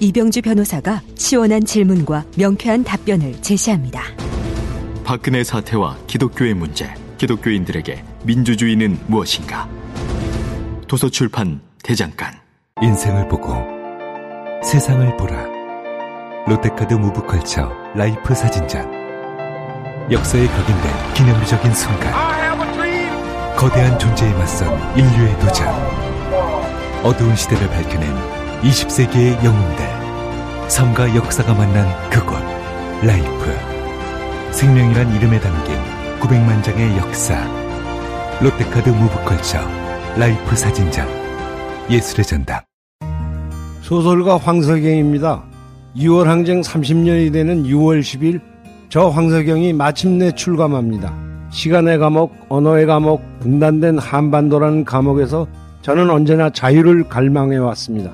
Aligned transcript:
이병주 0.00 0.42
변호사가 0.42 1.02
시원한 1.16 1.64
질문과 1.64 2.24
명쾌한 2.36 2.84
답변을 2.84 3.42
제시합니다. 3.42 4.02
박근혜 5.04 5.42
사태와 5.42 5.96
기독교의 6.06 6.54
문제 6.54 6.92
기독교인들에게 7.16 8.04
민주주의는 8.24 8.98
무엇인가? 9.06 9.68
도서출판 10.86 11.60
대장간. 11.82 12.32
인생을 12.80 13.28
보고 13.28 13.54
세상을 14.62 15.16
보라. 15.16 15.46
롯데카드 16.46 16.94
무브컬처 16.94 17.72
라이프 17.94 18.34
사진전 18.34 18.88
역사에 20.10 20.46
각인된 20.46 21.14
기념비적인 21.14 21.74
순간. 21.74 22.12
거대한 23.56 23.98
존재에 23.98 24.32
맞선 24.34 24.96
인류의 24.96 25.38
도전 25.40 25.68
어두운 27.02 27.34
시대를 27.34 27.68
밝혀낸 27.68 28.37
20세기의 28.62 29.44
영웅들 29.44 30.68
삶과 30.68 31.14
역사가 31.14 31.54
만난 31.54 31.86
그곳 32.10 32.36
라이프 33.04 33.52
생명이란 34.50 35.14
이름에 35.14 35.38
담긴 35.38 35.76
900만 36.18 36.62
장의 36.64 36.96
역사 36.98 37.36
롯데카드 38.42 38.90
무브컬처 38.90 39.60
라이프 40.16 40.56
사진전 40.56 41.06
예술의 41.88 42.24
전당 42.24 42.60
소설가 43.82 44.36
황석영입니다. 44.36 45.44
6월 45.96 46.24
항쟁 46.24 46.60
30년이 46.60 47.32
되는 47.32 47.62
6월 47.62 48.00
10일 48.00 48.40
저 48.88 49.08
황석영이 49.08 49.72
마침내 49.72 50.32
출감합니다. 50.32 51.14
시간의 51.50 51.98
감옥, 51.98 52.34
언어의 52.48 52.86
감옥, 52.86 53.22
분단된 53.38 53.98
한반도라는 53.98 54.84
감옥에서 54.84 55.46
저는 55.82 56.10
언제나 56.10 56.50
자유를 56.50 57.08
갈망해 57.08 57.56
왔습니다. 57.56 58.10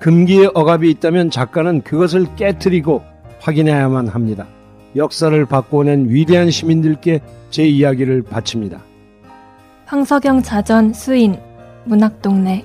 금기의 0.00 0.50
억압이 0.54 0.90
있다면 0.90 1.30
작가는 1.30 1.82
그것을 1.82 2.26
깨뜨리고 2.36 3.02
확인해야만 3.40 4.08
합니다. 4.08 4.46
역사를 4.94 5.44
바꿔낸 5.46 6.08
위대한 6.08 6.50
시민들께 6.50 7.20
제 7.50 7.64
이야기를 7.64 8.22
바칩니다. 8.22 8.80
황석영 9.86 10.42
자전 10.42 10.92
수인 10.92 11.38
문학동네 11.84 12.64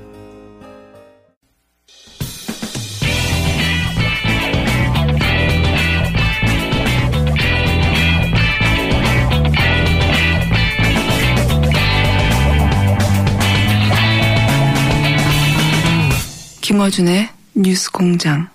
김어준의 16.71 17.27
뉴스 17.53 17.91
공장. 17.91 18.47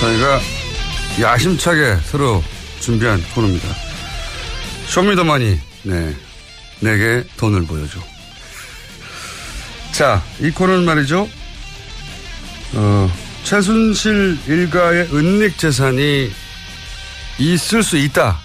저희가 0.00 0.40
야심차게 1.20 1.98
서로 2.06 2.42
준비한 2.86 3.20
코너입니다. 3.34 3.68
쇼미더머니, 4.86 5.58
네. 5.82 6.16
내게 6.78 7.24
돈을 7.36 7.66
보여줘. 7.66 7.98
자, 9.90 10.22
이 10.38 10.52
코너는 10.52 10.84
말이죠. 10.84 11.28
어, 12.74 13.12
최순실 13.42 14.38
일가의 14.46 15.08
은닉 15.12 15.58
재산이 15.58 16.30
있을 17.40 17.82
수 17.82 17.96
있다. 17.96 18.38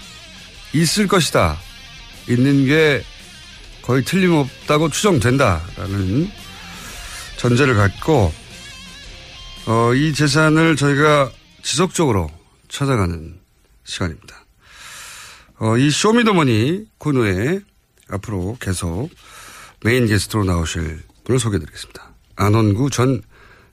있을 0.72 1.06
것이다. 1.06 1.56
있는 2.28 2.66
게 2.66 3.04
거의 3.80 4.04
틀림없다고 4.04 4.88
추정된다라는 4.88 6.28
전제를 7.36 7.76
갖고 7.76 8.34
어, 9.66 9.94
이 9.94 10.12
재산을 10.12 10.74
저희가 10.74 11.30
지속적으로 11.62 12.28
찾아가는 12.68 13.41
시간입니다. 13.84 14.44
어, 15.58 15.76
이 15.76 15.90
쇼미더머니 15.90 16.86
코너에 16.98 17.60
앞으로 18.08 18.56
계속 18.60 19.10
메인 19.84 20.06
게스트로 20.06 20.44
나오실 20.44 21.02
분을 21.24 21.38
소개해드리겠습니다. 21.38 22.12
안원구 22.36 22.90
전 22.90 23.22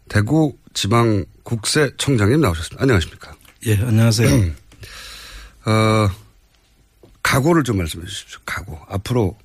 대구 0.08 0.58
지방 0.74 1.26
국세청장님 1.44 2.42
나오셨습니다. 2.42 2.82
안녕하십니까? 2.84 3.36
예, 3.66 3.78
안녕하세요. 3.78 4.52
어, 5.66 6.10
각오를 7.24 7.64
좀 7.64 7.78
말씀해 7.78 8.06
주십시오. 8.06 8.40
각오. 8.46 8.80
앞으로 8.88 9.38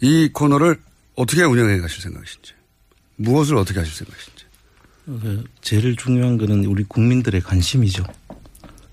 이 0.00 0.28
코너를 0.32 0.80
어떻게 1.14 1.42
운영해 1.42 1.78
가실 1.78 2.02
생각이신지, 2.02 2.52
무엇을 3.16 3.56
어떻게 3.56 3.78
하실 3.78 3.94
생각이신지. 3.94 4.44
어, 5.06 5.44
제일 5.60 5.96
중요한 5.96 6.38
거는 6.38 6.64
우리 6.64 6.84
국민들의 6.84 7.40
관심이죠. 7.42 8.04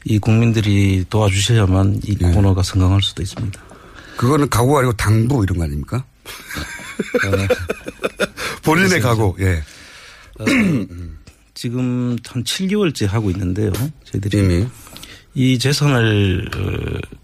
이 0.09 0.19
국민들이 0.19 1.03
도와주셔야만 1.09 1.99
이 2.05 2.17
예. 2.21 2.31
코너가 2.31 2.63
성공할 2.63 3.01
수도 3.01 3.21
있습니다. 3.21 3.61
그거는 4.15 4.47
각오가 4.49 4.79
아니고 4.79 4.93
당부 4.93 5.43
이런 5.43 5.57
거 5.57 5.65
아닙니까? 5.65 6.05
본인의 8.63 9.01
각오, 9.01 9.35
예. 9.41 9.61
어, 10.39 10.45
지금 11.53 12.15
한 12.25 12.43
7개월째 12.43 13.07
하고 13.07 13.29
있는데요. 13.31 13.73
저희들이 14.05 14.39
이미 14.39 14.65
이 15.33 15.59
재산을 15.59 16.49
어, 16.55 17.17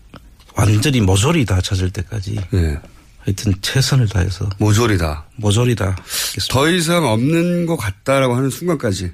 완전히 0.55 0.99
모조리 0.99 1.45
다 1.45 1.61
찾을 1.61 1.89
때까지 1.89 2.37
예. 2.53 2.77
하여튼 3.19 3.53
최선을 3.61 4.09
다해서 4.09 4.49
모조리다. 4.59 5.25
모조리다. 5.37 5.95
더 6.49 6.69
이상 6.69 7.05
없는 7.05 7.65
것 7.65 7.77
같다라고 7.77 8.35
하는 8.35 8.49
순간까지. 8.49 9.13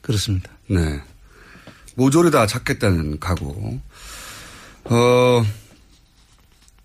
그렇습니다. 0.00 0.48
네. 0.68 1.02
모조리 1.94 2.30
다 2.30 2.46
찾겠다는 2.46 3.20
각오. 3.20 3.80
어, 4.84 5.46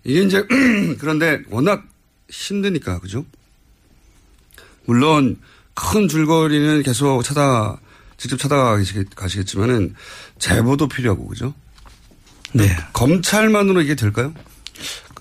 이게 0.04 0.22
이제, 0.22 0.46
그런데 0.98 1.40
워낙 1.50 1.84
힘드니까, 2.30 2.98
그죠? 3.00 3.24
물론 4.84 5.38
큰 5.74 6.08
줄거리는 6.08 6.82
계속 6.82 7.22
찾아, 7.22 7.78
직접 8.16 8.38
찾아가시겠지만은 8.38 9.94
제보도 10.38 10.88
필요하고, 10.88 11.26
그죠? 11.28 11.54
네. 12.52 12.68
검찰만으로 12.92 13.82
이게 13.82 13.94
될까요? 13.94 14.32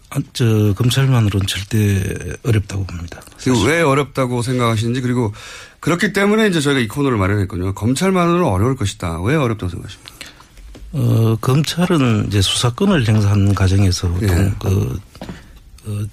아, 0.10 0.20
저 0.34 0.74
검찰만으로는 0.74 1.48
절대 1.48 2.02
어렵다고 2.44 2.86
봅니다. 2.86 3.22
왜 3.66 3.82
어렵다고 3.82 4.42
생각하시는지 4.42 5.02
그리고 5.02 5.34
그렇기 5.80 6.14
때문에 6.14 6.48
이제 6.48 6.62
저희가 6.62 6.80
이 6.80 6.88
코너를 6.88 7.18
마련했거든요. 7.18 7.74
검찰만으로는 7.74 8.46
어려울 8.46 8.76
것이다. 8.76 9.22
왜 9.22 9.36
어렵다고 9.36 9.70
생각하십니까? 9.70 10.18
어, 10.94 11.36
검찰은 11.42 12.28
이제 12.28 12.42
수사권을 12.42 13.08
행사하는 13.08 13.54
과정에서 13.54 14.08
보통 14.08 14.30
예. 14.30 14.54
그, 14.60 15.00
어, 15.86 16.06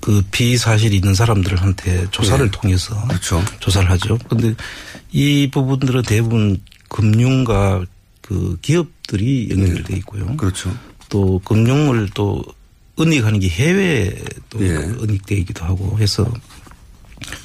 그 0.00 0.22
비사실이 0.30 0.96
있는 0.96 1.14
사람들한테 1.14 2.06
조사를 2.10 2.50
네. 2.50 2.50
통해서 2.50 3.06
그렇죠. 3.06 3.44
조사를 3.60 3.90
하죠. 3.90 4.18
근데 4.28 4.54
이 5.12 5.50
부분들은 5.52 6.02
대부분 6.02 6.60
금융과 6.88 7.84
그 8.22 8.56
기업들이 8.62 9.48
연결돼 9.50 9.96
있고요. 9.98 10.36
그렇죠. 10.36 10.74
또 11.08 11.40
금융을 11.44 12.08
또 12.14 12.42
은닉하는 12.98 13.40
게 13.40 13.48
해외에 13.48 14.14
또 14.50 14.64
예. 14.64 14.74
은닉돼 14.74 15.34
있기도 15.36 15.64
하고 15.64 15.98
해서 15.98 16.30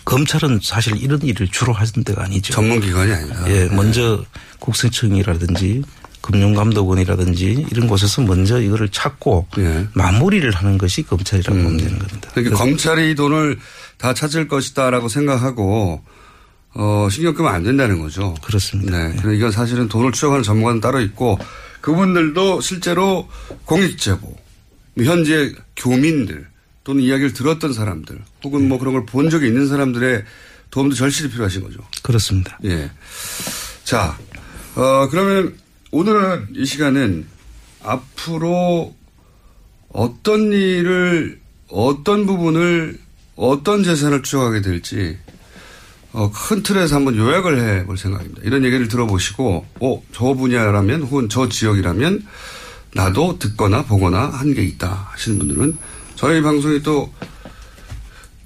검찰은 0.06 0.60
사실 0.62 0.98
이런 0.98 1.22
일을 1.22 1.48
주로 1.50 1.74
하는 1.74 2.04
데가 2.06 2.24
아니죠. 2.24 2.54
전문기관이 2.54 3.12
아니다. 3.12 3.50
예, 3.50 3.66
먼저 3.66 4.24
국세청이라든지 4.60 5.84
금융감독원이라든지 6.22 7.66
이런 7.72 7.88
곳에서 7.88 8.22
먼저 8.22 8.62
이거를 8.62 8.90
찾고 8.90 9.48
예. 9.58 9.88
마무리를 9.94 10.50
하는 10.52 10.78
것이 10.78 11.04
검찰이라고 11.04 11.58
보면 11.58 11.78
되는 11.78 12.00
겁니다. 12.00 12.30
그러니까 12.34 12.58
검찰이 12.58 13.16
돈을 13.16 13.60
다 13.98 14.14
찾을 14.14 14.48
것이다라고 14.48 15.10
생각하고 15.10 16.04
어, 16.74 17.08
신경 17.12 17.34
끄면 17.34 17.54
안 17.54 17.64
된다는 17.64 18.00
거죠. 18.00 18.36
그렇습니다. 18.44 18.98
네. 18.98 19.16
그러니까 19.18 19.32
이건 19.34 19.52
사실은 19.52 19.90
돈을 19.90 20.12
추적하는 20.12 20.44
전문가는 20.44 20.80
따로 20.80 21.02
있고 21.02 21.38
그분들도 21.82 22.62
실제로 22.62 23.28
공익제보, 23.66 24.36
현재 24.98 25.54
교민들 25.76 26.48
또는 26.84 27.04
이야기를 27.04 27.34
들었던 27.34 27.74
사람들 27.74 28.20
혹은 28.44 28.68
뭐 28.68 28.80
그런 28.80 28.94
걸 28.94 29.06
본 29.06 29.30
적이 29.30 29.48
있는 29.48 29.68
사람들의 29.68 30.24
도움도 30.72 30.96
절실히 30.96 31.30
필요하신 31.30 31.64
거죠. 31.64 31.80
그렇습니다. 32.02 32.58
예. 32.64 32.90
자, 33.84 34.18
어, 34.76 35.08
그러면 35.10 35.56
오늘은 35.92 36.48
이 36.56 36.66
시간은 36.66 37.26
앞으로 37.84 38.96
어떤 39.90 40.54
일을, 40.54 41.40
어떤 41.68 42.26
부분을, 42.26 42.98
어떤 43.36 43.84
재산을 43.84 44.24
추적하게 44.24 44.62
될지, 44.62 45.18
어, 46.14 46.32
큰 46.32 46.64
틀에서 46.64 46.96
한번 46.96 47.16
요약을 47.18 47.60
해 47.80 47.86
볼 47.86 47.98
생각입니다. 47.98 48.42
이런 48.44 48.64
얘기를 48.64 48.88
들어보시고, 48.88 49.66
어, 49.82 50.04
저 50.14 50.34
분야라면 50.34 51.04
혹은 51.04 51.28
저 51.30 51.50
지역이라면 51.50 52.26
나도 52.94 53.40
듣거나 53.40 53.84
보거나 53.84 54.28
한 54.28 54.54
게 54.54 54.64
있다 54.64 55.08
하시는 55.12 55.38
분들은 55.40 55.78
저희 56.16 56.42
방송이 56.42 56.84
또 56.84 57.14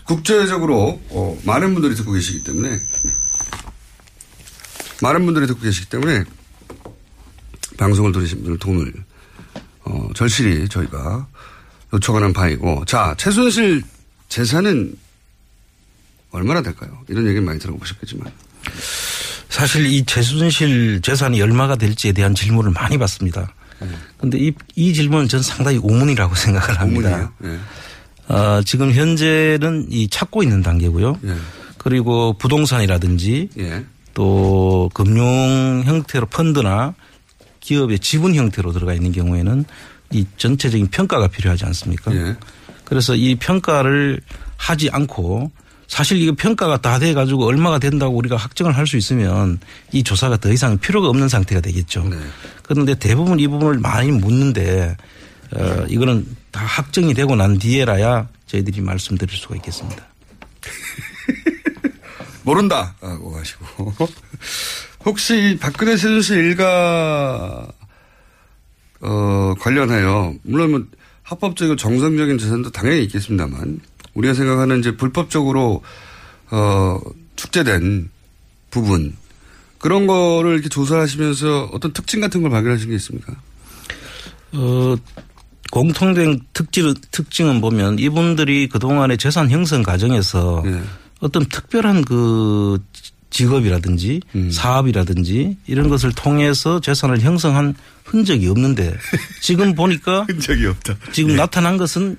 국제적으로 0.04 1.02
어, 1.10 1.38
많은 1.46 1.74
분들이 1.74 1.96
듣고 1.96 2.12
계시기 2.12 2.44
때문에 2.44 2.80
많은 5.02 5.26
분들이 5.26 5.48
듣고 5.48 5.62
계시기 5.62 5.90
때문에 5.90 6.24
방송을 7.78 8.12
들으신 8.12 8.44
분들 8.44 8.60
돈을 8.60 8.94
어, 9.86 10.10
절실히 10.16 10.70
저희가 10.70 11.28
요청하는 11.94 12.34
바이고 12.34 12.86
자 12.86 13.16
최순실 13.18 13.84
재산은 14.30 14.96
얼마나 16.32 16.62
될까요? 16.62 17.02
이런 17.08 17.28
얘기 17.28 17.40
많이 17.40 17.58
들어보셨겠지만 17.60 18.32
사실 19.50 19.86
이 19.86 20.04
최순실 20.06 21.02
재산이 21.02 21.42
얼마가 21.42 21.76
될지에 21.78 22.12
대한 22.12 22.36
질문을 22.36 22.72
많이 22.72 22.98
받습니다. 22.98 23.54
그런데 24.18 24.38
이, 24.40 24.54
이 24.76 24.94
질문은 24.94 25.28
전 25.28 25.42
상당히 25.42 25.78
우문이라고 25.78 26.34
생각을 26.36 26.80
합니다. 26.80 27.32
예. 27.44 28.34
어, 28.34 28.62
지금 28.64 28.92
현재는 28.92 29.88
이 29.90 30.08
찾고 30.10 30.44
있는 30.44 30.62
단계고요. 30.62 31.20
예. 31.26 31.36
그리고 31.78 32.34
부동산이라든지 32.38 33.50
예. 33.60 33.86
또 34.14 34.90
금융 34.94 35.84
형태로 35.86 36.28
펀드나 36.28 36.96
기업의 37.60 38.00
지분 38.00 38.36
형태로 38.36 38.72
들어가 38.72 38.94
있는 38.94 39.12
경우에는 39.12 39.66
이 40.12 40.26
전체적인 40.38 40.88
평가가 40.88 41.28
필요하지 41.28 41.66
않습니까? 41.66 42.16
예. 42.16 42.36
그래서 42.86 43.16
이 43.16 43.36
평가를 43.36 44.22
하지 44.58 44.90
않고 44.90 45.52
사실 45.88 46.18
이거 46.22 46.34
평가가 46.38 46.82
다 46.82 47.00
돼 47.00 47.14
가지고 47.14 47.46
얼마가 47.46 47.78
된다고 47.80 48.16
우리가 48.18 48.36
확정을 48.38 48.76
할 48.76 48.88
수 48.88 48.98
있으면 48.98 49.60
이 49.92 50.04
조사가 50.04 50.38
더 50.38 50.52
이상 50.52 50.78
필요가 50.78 51.08
없는 51.10 51.28
상태가 51.30 51.62
되겠죠. 51.62 52.04
네. 52.10 52.18
그런데 52.64 52.96
대부분 52.96 53.40
이 53.40 53.48
부분을 53.48 53.80
많이 53.80 54.12
묻는데 54.12 54.96
어 55.52 55.86
이거는 55.90 56.26
다 56.52 56.64
확정이 56.66 57.14
되고 57.14 57.36
난 57.36 57.58
뒤에라야 57.58 58.28
저희들이 58.48 58.82
말씀드릴 58.82 59.36
수가 59.38 59.56
있겠습니다. 59.58 60.04
모른다 62.44 62.96
하고 63.02 63.32
가시고 63.32 63.94
혹시 65.06 65.58
박근혜 65.60 65.96
최순실 65.98 66.38
일가 66.38 67.68
어, 69.02 69.54
관련하여 69.60 70.34
물론 70.44 70.72
뭐 70.72 70.86
합법적이고 71.24 71.76
정상적인 71.76 72.38
재산도 72.38 72.72
당연히 72.72 73.04
있겠습니다만 73.04 73.80
우리가 74.16 74.34
생각하는 74.34 74.80
이제 74.80 74.98
불법적으로 74.98 75.84
어, 76.52 77.00
축제된 77.36 78.10
부분 78.72 79.16
그런 79.78 80.08
거를 80.08 80.54
이렇게 80.54 80.70
조사하시면서 80.70 81.70
어떤 81.72 81.94
특징 81.94 82.22
같은 82.22 82.42
걸 82.42 82.50
발견하신 82.50 82.90
게 82.90 82.96
있습니까? 82.96 83.36
어, 84.54 84.96
공통된 85.72 86.42
특징, 86.54 86.94
특징은 87.12 87.62
보면 87.62 88.00
이분들이 88.00 88.68
그 88.68 88.80
동안의 88.80 89.18
재산 89.18 89.50
형성 89.50 89.84
과정에서 89.84 90.62
네. 90.66 90.82
어떤 91.20 91.46
특별한 91.46 92.06
그 92.06 92.80
직업이라든지 93.30 94.22
음. 94.36 94.50
사업이라든지 94.50 95.58
이런 95.68 95.90
것을 95.90 96.14
통해서 96.14 96.80
재산을 96.80 97.20
형성한 97.20 97.76
흔적이 98.06 98.48
없는데 98.48 98.96
지금 99.42 99.76
보니까 99.76 100.24
흔적이 100.30 100.68
없다. 100.68 100.96
지금 101.12 101.32
예. 101.32 101.36
나타난 101.36 101.76
것은 101.76 102.18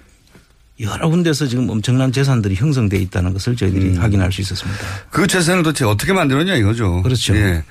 여러 0.80 1.08
군데서 1.08 1.46
지금 1.46 1.68
엄청난 1.70 2.12
재산들이 2.12 2.54
형성돼 2.54 2.98
있다는 2.98 3.32
것을 3.32 3.56
저희들이 3.56 3.96
음. 3.96 3.96
확인할 3.96 4.30
수 4.30 4.42
있었습니다. 4.42 4.78
그 5.10 5.26
재산을 5.26 5.62
도대체 5.62 5.84
어떻게 5.84 6.12
만들었냐 6.12 6.54
이거죠. 6.56 7.02
그렇죠. 7.02 7.34
예. 7.34 7.64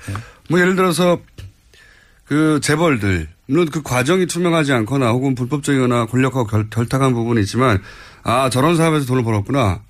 뭐 0.48 0.60
예를 0.60 0.74
들어서 0.74 1.20
그 2.24 2.58
재벌들 2.62 3.28
물론 3.46 3.68
그 3.70 3.82
과정이 3.82 4.26
투명하지 4.26 4.72
않거나 4.72 5.10
혹은 5.10 5.36
불법적이거나 5.36 6.06
권력하고 6.06 6.46
결, 6.46 6.68
결탁한 6.68 7.14
부분이 7.14 7.40
있지만 7.42 7.80
아 8.24 8.50
저런 8.50 8.76
사업에서 8.76 9.06
돈을 9.06 9.22
벌었구나 9.22 9.82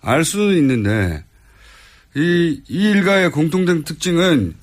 알 0.00 0.24
수는 0.24 0.56
있는데 0.56 1.24
이, 2.16 2.62
이 2.68 2.90
일가의 2.90 3.30
공통된 3.30 3.84
특징은 3.84 4.54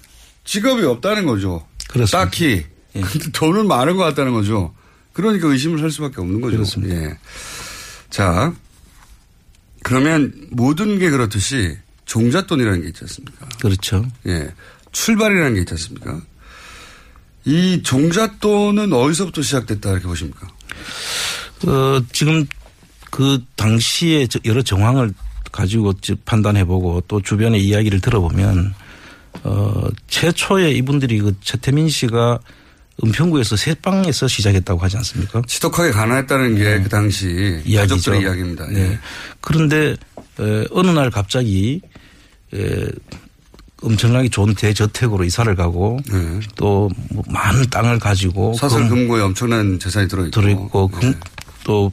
직업이 0.43 0.83
없다는 0.83 1.25
거죠. 1.25 1.65
그렇습니다. 1.89 2.25
딱히 2.25 2.65
예. 2.95 3.01
돈은 3.33 3.67
많은 3.67 3.97
것 3.97 4.03
같다는 4.03 4.33
거죠. 4.33 4.73
그러니까 5.13 5.47
의심을 5.47 5.81
할 5.81 5.91
수밖에 5.91 6.21
없는 6.21 6.41
거죠. 6.41 6.57
그렇습니다. 6.57 6.95
예. 6.95 7.17
자 8.09 8.53
그러면 9.83 10.33
모든 10.51 10.99
게 10.99 11.09
그렇듯이 11.09 11.77
종잣돈이라는 12.05 12.81
게 12.81 12.87
있지 12.89 12.99
않습니까? 13.03 13.47
그렇죠. 13.61 14.05
예. 14.27 14.51
출발이라는 14.91 15.53
게 15.53 15.59
있지 15.61 15.73
않습니까? 15.73 16.21
이 17.45 17.81
종잣돈은 17.83 18.91
어디서부터 18.91 19.41
시작됐다 19.41 19.91
이렇게 19.91 20.07
보십니까? 20.07 20.47
어, 21.67 22.01
지금 22.11 22.45
그 23.11 23.43
당시에 23.55 24.27
저- 24.27 24.39
여러 24.45 24.61
정황을 24.61 25.13
가지고 25.51 25.93
지- 26.01 26.15
판단해보고 26.25 27.03
또 27.07 27.21
주변의 27.21 27.63
이야기를 27.63 28.01
들어보면 28.01 28.73
어, 29.43 29.83
최초에 30.07 30.71
이분들이 30.71 31.19
그 31.19 31.35
최태민 31.41 31.89
씨가 31.89 32.39
은평구에서 33.03 33.55
새방에서 33.55 34.27
시작했다고 34.27 34.79
하지 34.81 34.97
않습니까? 34.97 35.41
지독하게 35.47 35.91
가난했다는 35.91 36.55
게그 36.55 36.89
당시 36.89 37.61
이야기죠. 37.65 37.95
가족들의 37.95 38.21
이야기입니다. 38.21 38.67
네. 38.67 38.79
예. 38.91 38.99
그런데 39.41 39.95
에, 40.39 40.65
어느 40.71 40.89
날 40.91 41.09
갑자기 41.09 41.81
에, 42.53 42.87
엄청나게 43.81 44.27
좋은 44.29 44.53
대저택으로 44.55 45.23
이사를 45.23 45.53
가고 45.55 45.99
네. 46.11 46.39
또뭐 46.57 46.89
많은 47.29 47.69
땅을 47.69 47.99
가지고 47.99 48.53
사설 48.53 48.81
금- 48.81 48.89
금고에 48.89 49.21
엄청난 49.21 49.79
재산이 49.79 50.07
들어있고. 50.09 50.31
들어있고 50.41 50.87
금- 50.89 51.13
또 51.63 51.91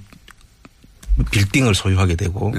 빌딩을 1.30 1.75
소유하게 1.75 2.14
되고 2.14 2.52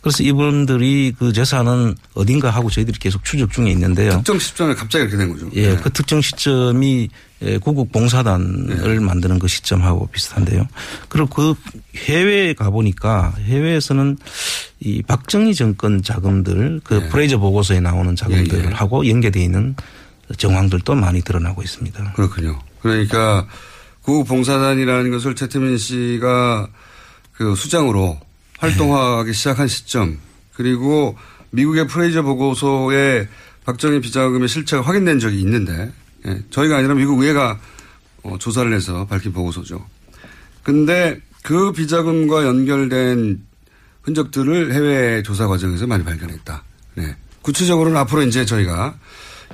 그래서 0.00 0.22
이분들이 0.22 1.14
그 1.18 1.32
재산은 1.32 1.94
어딘가 2.14 2.50
하고 2.50 2.70
저희들이 2.70 2.98
계속 2.98 3.24
추적 3.24 3.50
중에 3.52 3.70
있는데요. 3.70 4.10
특정 4.10 4.38
시점에 4.38 4.74
갑자기 4.74 5.02
이렇게 5.02 5.16
된 5.16 5.32
거죠. 5.32 5.48
예, 5.54 5.76
그 5.76 5.90
특정 5.90 6.20
시점이 6.20 7.08
예, 7.42 7.58
구국 7.58 7.92
봉사단을 7.92 9.00
만드는 9.00 9.38
그 9.38 9.46
시점하고 9.46 10.08
비슷한데요. 10.08 10.66
그리고 11.08 11.28
그 11.28 11.54
해외에 11.96 12.52
가 12.52 12.70
보니까 12.70 13.34
해외에서는 13.44 14.18
이 14.80 15.02
박정희 15.02 15.54
정권 15.54 16.02
자금들 16.02 16.80
그 16.82 17.08
프레이저 17.08 17.38
보고서에 17.38 17.80
나오는 17.80 18.14
자금들하고 18.16 19.08
연계되어 19.08 19.42
있는 19.42 19.76
정황들도 20.36 20.94
많이 20.94 21.22
드러나고 21.22 21.62
있습니다. 21.62 22.12
그렇군요. 22.12 22.58
그러니까 22.82 23.46
구봉사단이라는 24.02 25.10
것을 25.10 25.34
최태민 25.34 25.78
씨가 25.78 26.68
그 27.38 27.54
수장으로 27.54 28.18
활동하기 28.58 29.32
시작한 29.32 29.68
시점 29.68 30.18
그리고 30.54 31.16
미국의 31.50 31.86
프레이저 31.86 32.22
보고서에 32.22 33.28
박정희 33.64 34.00
비자금의 34.00 34.48
실체가 34.48 34.82
확인된 34.82 35.20
적이 35.20 35.40
있는데 35.42 35.92
예, 36.26 36.42
저희가 36.50 36.78
아니라 36.78 36.94
미국 36.94 37.22
의회가 37.22 37.60
어, 38.24 38.36
조사를 38.38 38.72
해서 38.72 39.06
밝힌 39.06 39.32
보고서죠. 39.32 39.86
근데 40.64 41.20
그 41.44 41.70
비자금과 41.70 42.44
연결된 42.44 43.40
흔적들을 44.02 44.72
해외 44.74 45.22
조사 45.22 45.46
과정에서 45.46 45.86
많이 45.86 46.02
발견했다. 46.02 46.64
네. 46.96 47.14
구체적으로는 47.42 47.96
앞으로 47.98 48.22
이제 48.22 48.44
저희가 48.44 48.98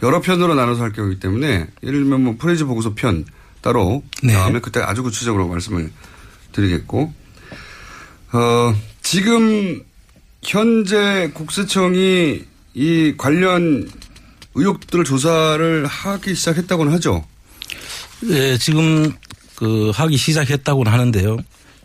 여러 0.02 0.22
편으로 0.22 0.54
나눠서 0.54 0.82
할 0.84 0.92
거기 0.92 1.20
때문에 1.20 1.66
예를 1.82 2.00
들면 2.00 2.24
뭐 2.24 2.36
프레즈 2.38 2.64
보고서 2.64 2.94
편 2.94 3.26
따로 3.60 4.02
네. 4.22 4.32
다음에 4.32 4.60
그때 4.60 4.80
아주 4.80 5.02
구체적으로 5.02 5.48
말씀을 5.48 5.92
드리겠고 6.52 7.23
어 8.34 8.74
지금 9.00 9.82
현재 10.42 11.30
국세청이 11.32 12.42
이 12.74 13.14
관련 13.16 13.88
의혹들을 14.56 15.04
조사를 15.04 15.86
하기 15.86 16.34
시작했다고는 16.34 16.92
하죠. 16.94 17.24
네, 18.22 18.58
지금 18.58 19.12
그 19.54 19.90
하기 19.94 20.16
시작했다고는 20.16 20.90
하는데요. 20.92 21.36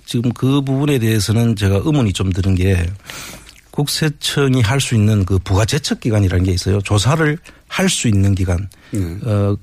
지금 0.06 0.32
그 0.34 0.62
부분에 0.62 0.98
대해서는 0.98 1.56
제가 1.56 1.82
의문이 1.84 2.14
좀 2.14 2.32
드는 2.34 2.56
게 2.56 2.84
국세청이 3.72 4.62
할 4.62 4.80
수 4.82 4.96
있는 4.96 5.26
그 5.26 5.38
부가 5.40 5.66
제척 5.66 6.00
기관이라는 6.00 6.44
게 6.46 6.52
있어요. 6.52 6.82
조사를 6.82 7.38
할 7.68 7.90
수 7.90 8.08
있는 8.08 8.34
기관. 8.34 8.68
어, 9.24 9.56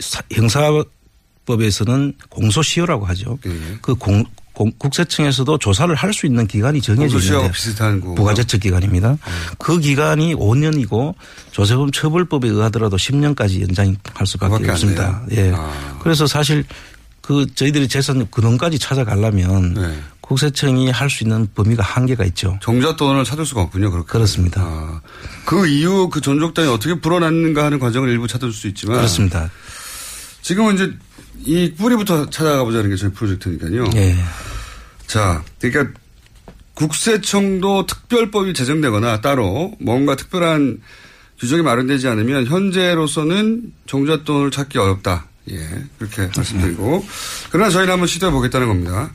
사- 0.00 0.22
형사법에서는 0.32 2.14
공소시효라고 2.30 3.04
하죠. 3.06 3.38
그 3.82 3.94
공, 3.94 4.24
공- 4.24 4.43
국세청에서도 4.54 5.58
조사를 5.58 5.92
할 5.94 6.12
수 6.14 6.26
있는 6.26 6.46
기관이 6.46 6.80
정해져 6.80 7.18
있는데 7.18 7.50
비슷한 7.50 8.00
거. 8.00 8.14
부가제척 8.14 8.60
기관입니다. 8.60 9.16
그 9.58 9.80
기간이 9.80 10.34
5년이고 10.36 11.14
조세범 11.50 11.90
처벌법에 11.90 12.48
의하더라도 12.48 12.96
10년까지 12.96 13.62
연장할 13.62 14.26
수밖에 14.26 14.70
없습니다. 14.70 15.22
예. 15.32 15.52
그래서 16.02 16.26
사실 16.28 16.64
그 17.20 17.46
저희들이 17.54 17.88
재산 17.88 18.26
근원까지 18.30 18.78
찾아가려면 18.78 19.74
네. 19.74 19.98
국세청이 20.20 20.90
할 20.90 21.10
수 21.10 21.24
있는 21.24 21.48
범위가 21.54 21.82
한계가 21.82 22.24
있죠. 22.26 22.58
정잣돈을 22.62 23.24
찾을 23.24 23.44
수가 23.44 23.62
없군요. 23.62 23.90
그렇게. 23.90 24.06
그렇습니다. 24.06 25.02
그 25.44 25.66
이후 25.66 26.08
그 26.08 26.20
전족단이 26.20 26.68
어떻게 26.68 26.98
불어났는가 27.00 27.64
하는 27.64 27.78
과정을 27.78 28.08
일부 28.08 28.26
찾을 28.28 28.52
수 28.52 28.68
있지만 28.68 28.96
그렇습니다. 28.96 29.50
지금은 30.42 30.74
이제 30.74 30.92
이 31.40 31.72
뿌리부터 31.74 32.30
찾아가 32.30 32.64
보자는 32.64 32.90
게 32.90 32.96
저희 32.96 33.10
프로젝트니까요. 33.12 33.84
예. 33.96 34.16
자, 35.06 35.44
그러니까 35.60 35.98
국세청도 36.74 37.86
특별법이 37.86 38.54
제정되거나 38.54 39.20
따로 39.20 39.74
뭔가 39.80 40.16
특별한 40.16 40.80
규정이 41.38 41.62
마련되지 41.62 42.08
않으면 42.08 42.46
현재로서는 42.46 43.72
종잣돈을 43.86 44.50
찾기 44.50 44.78
어렵다. 44.78 45.26
예, 45.50 45.84
그렇게 45.98 46.30
말씀드리고. 46.34 47.04
그러나 47.50 47.70
저희는 47.70 47.92
한번 47.92 48.06
시도해 48.06 48.32
보겠다는 48.32 48.66
겁니다. 48.66 49.12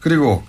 그리고 0.00 0.44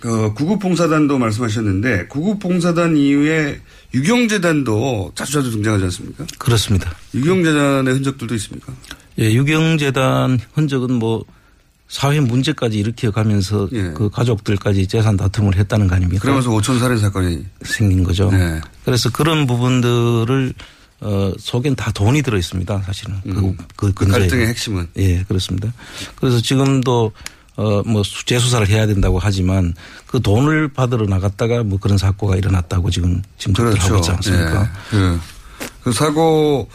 그 0.00 0.32
구급봉사단도 0.34 1.18
말씀하셨는데 1.18 2.06
구급봉사단 2.06 2.96
이후에 2.96 3.60
유경재단도 3.94 5.12
자주자주 5.14 5.50
등장하지 5.50 5.84
않습니까? 5.84 6.26
그렇습니다. 6.38 6.94
유경재단의 7.14 7.94
흔적들도 7.94 8.34
있습니까? 8.36 8.72
예, 9.18 9.32
유경재단 9.32 10.38
흔적은 10.54 10.94
뭐 10.94 11.24
사회 11.88 12.20
문제까지 12.20 12.78
일으켜 12.78 13.10
가면서 13.10 13.66
그 13.68 14.08
가족들까지 14.10 14.86
재산 14.86 15.16
다툼을 15.16 15.56
했다는 15.56 15.88
거 15.88 15.96
아닙니까? 15.96 16.18
예. 16.18 16.22
그러면서 16.22 16.50
오촌 16.50 16.78
살인 16.78 16.98
사건이 16.98 17.44
생긴 17.62 18.04
거죠. 18.04 18.30
네. 18.30 18.60
그래서 18.84 19.10
그런 19.10 19.46
부분들을 19.46 20.54
어, 21.00 21.32
속엔 21.38 21.74
다 21.76 21.90
돈이 21.92 22.22
들어 22.22 22.36
있습니다. 22.38 22.82
사실은. 22.82 23.16
그, 23.24 23.56
그 23.74 23.92
근저에. 23.94 24.18
음. 24.18 24.20
갈등의 24.20 24.46
핵심은. 24.48 24.86
예, 24.98 25.22
그렇습니다. 25.24 25.72
그래서 26.16 26.40
지금도 26.40 27.10
어, 27.56 27.82
뭐 27.84 28.02
수- 28.04 28.24
재수사를 28.24 28.68
해야 28.68 28.86
된다고 28.86 29.18
하지만 29.18 29.74
그 30.06 30.20
돈을 30.20 30.68
받으러 30.72 31.06
나갔다가 31.06 31.62
뭐 31.64 31.78
그런 31.78 31.98
사고가 31.98 32.36
일어났다고 32.36 32.90
지금 32.90 33.20
짐작을 33.38 33.78
하고 33.80 33.96
있지 33.96 34.10
않습니까? 34.12 34.62
예. 34.62 34.68
그, 34.90 35.20
그 35.84 35.92
사고 35.92 36.68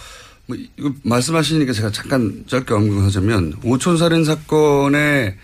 뭐 0.47 0.57
이거 0.77 0.91
말씀하시니까 1.03 1.73
제가 1.73 1.91
잠깐 1.91 2.43
짧게 2.47 2.73
언급하자면 2.73 3.59
오촌 3.63 3.97
살인 3.97 4.23
사건의 4.25 5.35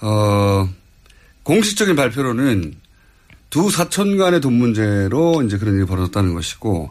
어 0.00 0.68
공식적인 1.42 1.96
발표로는 1.96 2.74
두 3.50 3.70
사촌 3.70 4.16
간의 4.16 4.40
돈 4.40 4.54
문제로 4.54 5.42
이제 5.42 5.58
그런 5.58 5.76
일이 5.76 5.84
벌어졌다는 5.84 6.34
것이고 6.34 6.90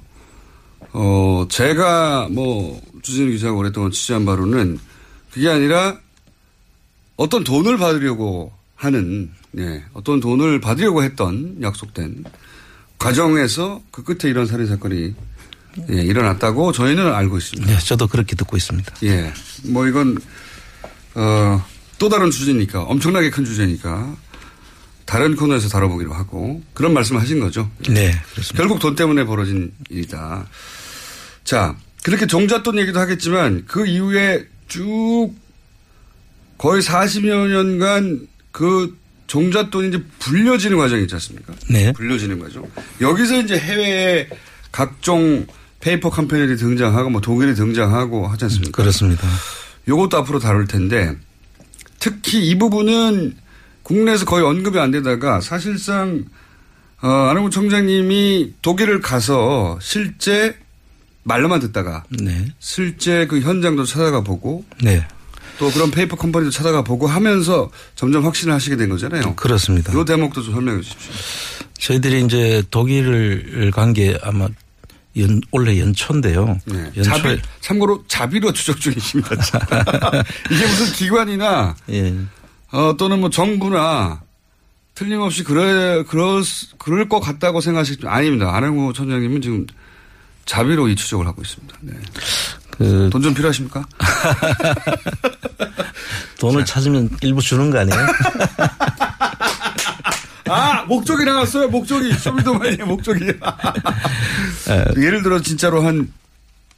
어 0.94 1.48
제가 1.50 2.29
뭐 2.32 2.82
주진우 3.01 3.32
기자가 3.32 3.53
오랫동안 3.53 3.91
취재한 3.91 4.25
바로는 4.25 4.79
그게 5.32 5.50
아니라 5.50 5.98
어떤 7.17 7.44
돈을 7.44 7.77
받으려고 7.77 8.53
하는 8.75 9.32
예 9.58 9.84
어떤 9.94 10.20
돈을 10.20 10.62
받으려고 10.62 11.03
했던 11.03 11.58
약속된 11.62 12.24
과정에서 12.98 13.82
그 13.91 14.03
끝에 14.03 14.29
이런 14.29 14.46
살인 14.46 14.67
사건이 14.67 15.15
예, 15.89 16.01
일어났다고 16.01 16.72
저희는 16.72 17.13
알고 17.13 17.38
있습니다. 17.38 17.72
네, 17.72 17.79
저도 17.79 18.08
그렇게 18.08 18.36
듣고 18.36 18.58
있습니다. 18.58 18.94
예, 19.03 19.34
뭐 19.65 19.88
이건 19.88 20.17
어, 21.15 21.65
또 21.98 22.10
다른 22.10 22.32
주제니까 22.32 22.84
엄청나게 22.84 23.29
큰 23.29 23.46
주제니까 23.46 24.15
다른 25.05 25.36
코너에서 25.36 25.70
다뤄보기로 25.70 26.13
하고 26.13 26.62
그런 26.74 26.94
말씀하신 26.94 27.39
거죠. 27.39 27.70
네, 27.89 28.12
그렇습니다. 28.32 28.58
결국 28.58 28.79
돈 28.79 28.96
때문에 28.96 29.24
벌어진 29.25 29.72
일이다. 29.89 30.48
자, 31.44 31.75
그렇게 32.03 32.25
종잣돈 32.25 32.79
얘기도 32.79 33.00
하겠지만 33.00 33.65
그 33.67 33.86
이후에 33.86 34.46
쭉 34.67 35.32
거의 36.58 36.82
40여 36.82 37.48
년간 37.50 38.27
그 38.51 38.98
종잣돈이 39.27 39.89
이제 39.89 40.03
불려지는 40.20 40.77
과정이 40.77 41.03
있지 41.03 41.15
않습니까? 41.15 41.53
네. 41.70 41.91
불려지는 41.94 42.39
과정. 42.39 42.70
여기서 43.01 43.41
이제 43.41 43.58
해외에 43.58 44.27
각종 44.72 45.46
페이퍼 45.86 46.10
컴퍼니들이 46.10 46.58
등장하고 46.58 47.12
뭐 47.12 47.22
독일이 47.22 47.54
등장하고 47.54 48.27
하지 48.27 48.46
않습니까? 48.46 48.82
그렇습니다. 48.82 49.27
요것도 49.88 50.18
앞으로 50.18 50.39
다룰 50.39 50.65
텐데 50.65 51.15
특히 52.00 52.48
이 52.50 52.58
부분은 52.58 53.36
국내에서 53.84 54.25
거의 54.25 54.44
언급이 54.44 54.80
안 54.80 54.89
되다가 54.89 55.42
사실상 55.42 56.25
어, 57.04 57.08
안원구 57.08 57.52
청장님이 57.51 58.54
독일을 58.63 59.00
가서 59.00 59.77
실제 59.80 60.58
말로만 61.22 61.60
듣다가 61.60 62.04
네. 62.10 62.48
실제 62.58 63.27
그 63.27 63.42
현장도 63.42 63.86
찾아가 63.86 64.22
보고 64.22 64.65
네. 64.82 65.06
또 65.60 65.70
그런 65.70 65.92
페이퍼 65.92 66.15
컴퍼니도 66.15 66.50
찾아가 66.50 66.84
보고 66.84 67.06
하면서 67.06 67.70
점점 67.94 68.25
확신을 68.25 68.56
하시게 68.56 68.75
된 68.75 68.89
거잖아요. 68.89 69.36
그렇습니다. 69.36 69.94
이 69.94 70.04
대목도 70.04 70.42
좀 70.42 70.54
설명해 70.56 70.82
주십시오. 70.82 71.13
저희들이 71.77 72.25
이제 72.25 72.63
독일을 72.72 73.70
간 73.72 73.94
게 73.94 74.18
아마 74.24 74.48
연, 75.18 75.42
올해 75.52 75.80
연초인데요. 75.80 76.60
네. 76.66 76.92
연초에 76.98 77.04
자비, 77.04 77.42
참고로 77.62 78.04
자비로 78.08 78.52
추적 78.54 78.80
중이십니다. 78.80 79.36
이게 80.52 80.66
무슨 80.68 80.94
기관이나 80.94 81.76
예. 81.90 82.14
어, 82.72 82.96
또는 82.98 83.20
뭐 83.22 83.30
정부나 83.30 84.22
틀림없이 84.94 85.44
그래, 85.44 86.04
그럴, 86.04 86.44
그럴 86.78 87.10
것 87.10 87.20
같다고 87.20 87.62
생각하실, 87.62 88.08
아닙니다. 88.08 88.56
안원구 88.56 88.94
청장님은 88.94 89.42
지금 89.42 89.66
자비로 90.46 90.88
이 90.88 90.96
추적을 90.96 91.28
하고 91.28 91.42
있습니다. 91.42 91.76
네. 91.82 91.94
그 92.72 93.10
돈좀 93.12 93.34
필요하십니까? 93.34 93.86
돈을 96.40 96.66
찾으면 96.66 97.10
일부 97.22 97.42
주는 97.42 97.72
거 97.72 97.80
아니에요? 97.80 98.00
아, 100.48 100.84
목적이 100.84 101.25
나왔어요. 101.25 101.70
목적이. 101.70 102.14
쇼미더머니의 102.14 102.78
목적이. 102.86 103.34
예를 104.98 105.24
들어 105.24 105.42
진짜로 105.42 105.86
한 105.86 106.12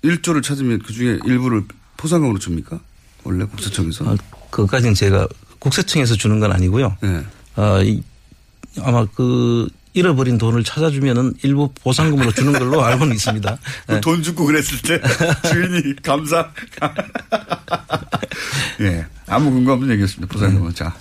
1조를 0.03 0.43
찾으면 0.43 0.79
그 0.79 0.93
중에 0.93 1.19
일부를 1.25 1.63
포상금으로 1.97 2.39
줍니까? 2.39 2.79
원래 3.23 3.45
국세청에서? 3.45 4.09
아, 4.09 4.15
그것까지는 4.49 4.93
제가 4.93 5.27
국세청에서 5.59 6.15
주는 6.15 6.39
건 6.39 6.51
아니고요. 6.51 6.95
네. 7.01 7.23
어, 7.55 7.81
이, 7.81 8.03
아마 8.81 9.05
그 9.05 9.67
잃어버린 9.93 10.37
돈을 10.37 10.63
찾아주면은 10.63 11.33
일부 11.41 11.71
보상금으로 11.81 12.31
주는 12.31 12.53
걸로 12.53 12.83
알고는 12.83 13.15
있습니다. 13.15 13.57
네. 13.87 14.01
돈 14.01 14.21
주고 14.21 14.45
그랬을 14.45 14.79
때 14.83 15.01
주인이 15.49 15.95
감사. 16.03 16.51
예. 18.81 19.05
아무 19.25 19.51
근거 19.51 19.73
없는 19.73 19.89
얘기였습니다. 19.93 20.31
포상금은. 20.31 20.73
자. 20.75 20.95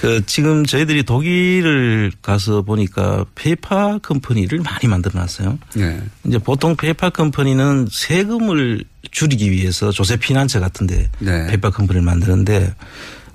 그 0.00 0.24
지금 0.24 0.64
저희들이 0.64 1.02
독일을 1.02 2.10
가서 2.22 2.62
보니까 2.62 3.26
페이파 3.34 3.98
컴퍼니를 3.98 4.60
많이 4.60 4.88
만들어 4.88 5.20
놨어요. 5.20 5.58
네. 5.74 6.00
이제 6.24 6.38
보통 6.38 6.74
페이파 6.74 7.10
컴퍼니는 7.10 7.88
세금을 7.92 8.82
줄이기 9.10 9.50
위해서 9.50 9.90
조세 9.92 10.16
피난처 10.16 10.58
같은데 10.58 11.10
네. 11.18 11.46
페이파 11.48 11.68
컴퍼니를 11.68 12.00
만드는데 12.00 12.74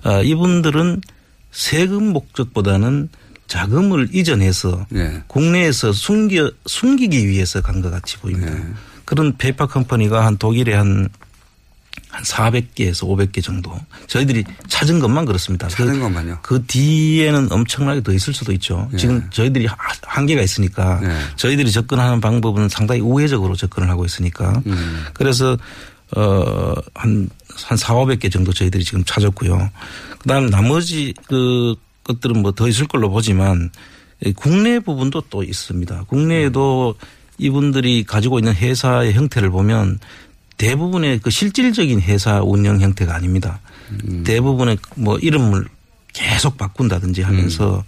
아, 0.01 0.22
이분들은 0.24 1.01
세금 1.51 2.05
목적보다는 2.13 3.10
자금을 3.45 4.10
이전해서 4.12 4.88
네. 4.89 5.22
국내에서 5.27 5.91
숨겨 5.93 6.50
숨기기 6.65 7.27
위해서 7.27 7.62
간 7.62 7.84
것 7.84 7.91
같이 7.91 8.17
보입니다. 8.17 8.51
그런 9.05 9.38
페이파 9.38 9.67
컴퍼니가 9.67 10.25
한 10.25 10.38
독일에 10.38 10.74
한 10.74 11.10
한 12.15 12.24
400개에서 12.24 13.03
500개 13.07 13.43
정도. 13.43 13.77
저희들이 14.07 14.45
찾은 14.69 15.00
것만 15.00 15.25
그렇습니다. 15.25 15.67
찾은 15.67 15.95
그, 15.95 16.00
것만요. 16.00 16.39
그 16.41 16.63
뒤에는 16.65 17.51
엄청나게 17.51 18.01
더 18.03 18.13
있을 18.13 18.34
수도 18.34 18.53
있죠. 18.53 18.89
예. 18.93 18.98
지금 18.98 19.27
저희들이 19.31 19.65
하- 19.65 19.75
한계가 20.03 20.41
있으니까 20.41 21.01
예. 21.03 21.10
저희들이 21.36 21.72
접근하는 21.74 22.22
방법은 22.22 22.69
상당히 22.69 23.01
우회적으로 23.01 23.55
접근을 23.55 23.89
하고 23.89 24.05
있으니까 24.05 24.62
음. 24.65 25.03
그래서 25.13 25.57
어한 26.15 27.29
한 27.65 27.77
4, 27.77 27.93
500개 27.95 28.31
정도 28.31 28.53
저희들이 28.53 28.84
지금 28.84 29.03
찾았고요. 29.03 29.69
그다음 30.19 30.50
나머지 30.50 31.13
그 31.27 31.75
것들은 32.03 32.41
뭐 32.41 32.51
더 32.53 32.67
있을 32.69 32.88
걸로 32.88 33.10
보지만 33.10 33.72
이 34.24 34.31
국내 34.31 34.79
부분도 34.79 35.24
또 35.29 35.43
있습니다. 35.43 36.05
국내에도 36.07 36.95
이분들이 37.38 38.05
가지고 38.05 38.39
있는 38.39 38.53
회사의 38.55 39.13
형태를 39.13 39.50
보면 39.50 40.00
대부분의 40.57 41.19
그 41.19 41.29
실질적인 41.29 42.01
회사 42.01 42.41
운영 42.41 42.79
형태가 42.79 43.13
아닙니다. 43.13 43.59
대부분의 44.24 44.77
뭐 44.95 45.17
이름을 45.17 45.65
계속 46.13 46.57
바꾼다든지 46.57 47.21
하면서 47.24 47.83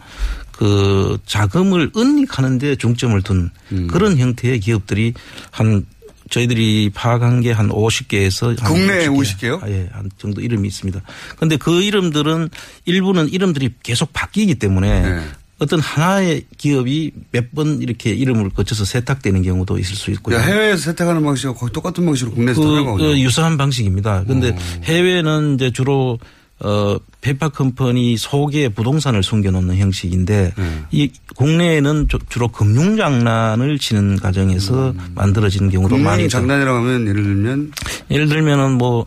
그 0.52 1.18
자금을 1.26 1.92
은닉하는 1.96 2.58
데 2.58 2.76
중점을 2.76 3.22
둔 3.22 3.50
그런 3.90 4.18
형태의 4.18 4.60
기업들이 4.60 5.14
한 5.52 5.86
저희들이 6.30 6.92
파악한 6.94 7.40
게 7.42 7.54
한 7.54 7.70
50개에서 7.70 8.62
국내에 8.66 9.08
50개요? 9.08 9.66
예, 9.70 9.88
한 9.94 10.10
정도 10.18 10.42
이름이 10.42 10.68
있습니다. 10.68 11.02
그런데 11.38 11.56
그 11.56 11.82
이름들은 11.82 12.50
일부는 12.86 13.30
이름들이 13.30 13.76
계속 13.82 14.12
바뀌기 14.12 14.56
때문에 14.56 15.02
네. 15.02 15.22
어떤 15.60 15.80
하나의 15.80 16.44
기업이 16.58 17.12
몇 17.32 17.48
번 17.56 17.82
이렇게 17.82 18.12
이름을 18.12 18.50
거쳐서 18.52 18.86
세탁되는 18.86 19.42
경우도 19.42 19.80
있을 19.80 19.96
수 19.96 20.12
있고요. 20.12 20.36
야, 20.36 20.42
해외에서 20.42 20.84
세탁하는 20.92 21.24
방식하고 21.24 21.58
거의 21.58 21.72
똑같은 21.72 22.06
방식으로 22.06 22.36
국내에서 22.36 22.62
그, 22.62 22.76
하는. 22.76 22.98
그 22.98 23.20
유사한 23.20 23.58
방식입니다. 23.58 24.24
그런데 24.26 24.56
해외는 24.84 25.56
이제 25.56 25.72
주로 25.72 26.20
어 26.60 26.98
페이퍼 27.22 27.50
컴퍼니 27.50 28.18
속에 28.18 28.70
부동산을 28.70 29.22
숨겨놓는 29.24 29.78
형식인데 29.78 30.54
네. 30.58 30.84
이 30.92 31.12
국내에는 31.36 32.08
주- 32.10 32.18
주로 32.30 32.48
금융 32.48 32.98
장난을 32.98 33.78
치는 33.78 34.18
과정에서 34.20 34.94
만들어지는 35.16 35.70
경우도 35.70 35.98
많이 35.98 36.24
음. 36.24 36.26
있죠. 36.26 36.38
장난이라고 36.40 36.78
하면 36.80 37.08
예를 37.08 37.24
들면 37.24 37.72
예를 38.12 38.28
들면은 38.28 38.72
뭐 38.74 39.06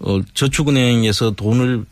어, 0.00 0.20
저축은행에서 0.34 1.32
돈을 1.32 1.84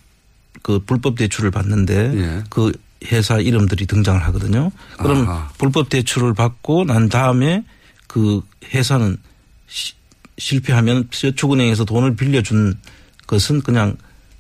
그 0.63 0.81
불법 0.85 1.17
대출을 1.17 1.51
받는데 1.53 2.13
예. 2.17 2.45
그 2.51 2.73
회사 3.07 3.39
이름들이 3.39 3.87
등장을 3.87 4.23
하거든요. 4.25 4.71
그럼 4.99 5.29
아하. 5.29 5.49
불법 5.59 5.89
대출을 5.89 6.35
받고 6.35 6.85
난 6.85 7.09
다음에 7.09 7.65
그 8.07 8.41
회사는 8.75 9.17
시- 9.69 9.95
실패하면 10.39 11.09
저축은행에서 11.11 11.85
돈을 11.85 12.17
빌려준 12.17 12.75
것은 13.27 13.61
그냥 13.63 13.97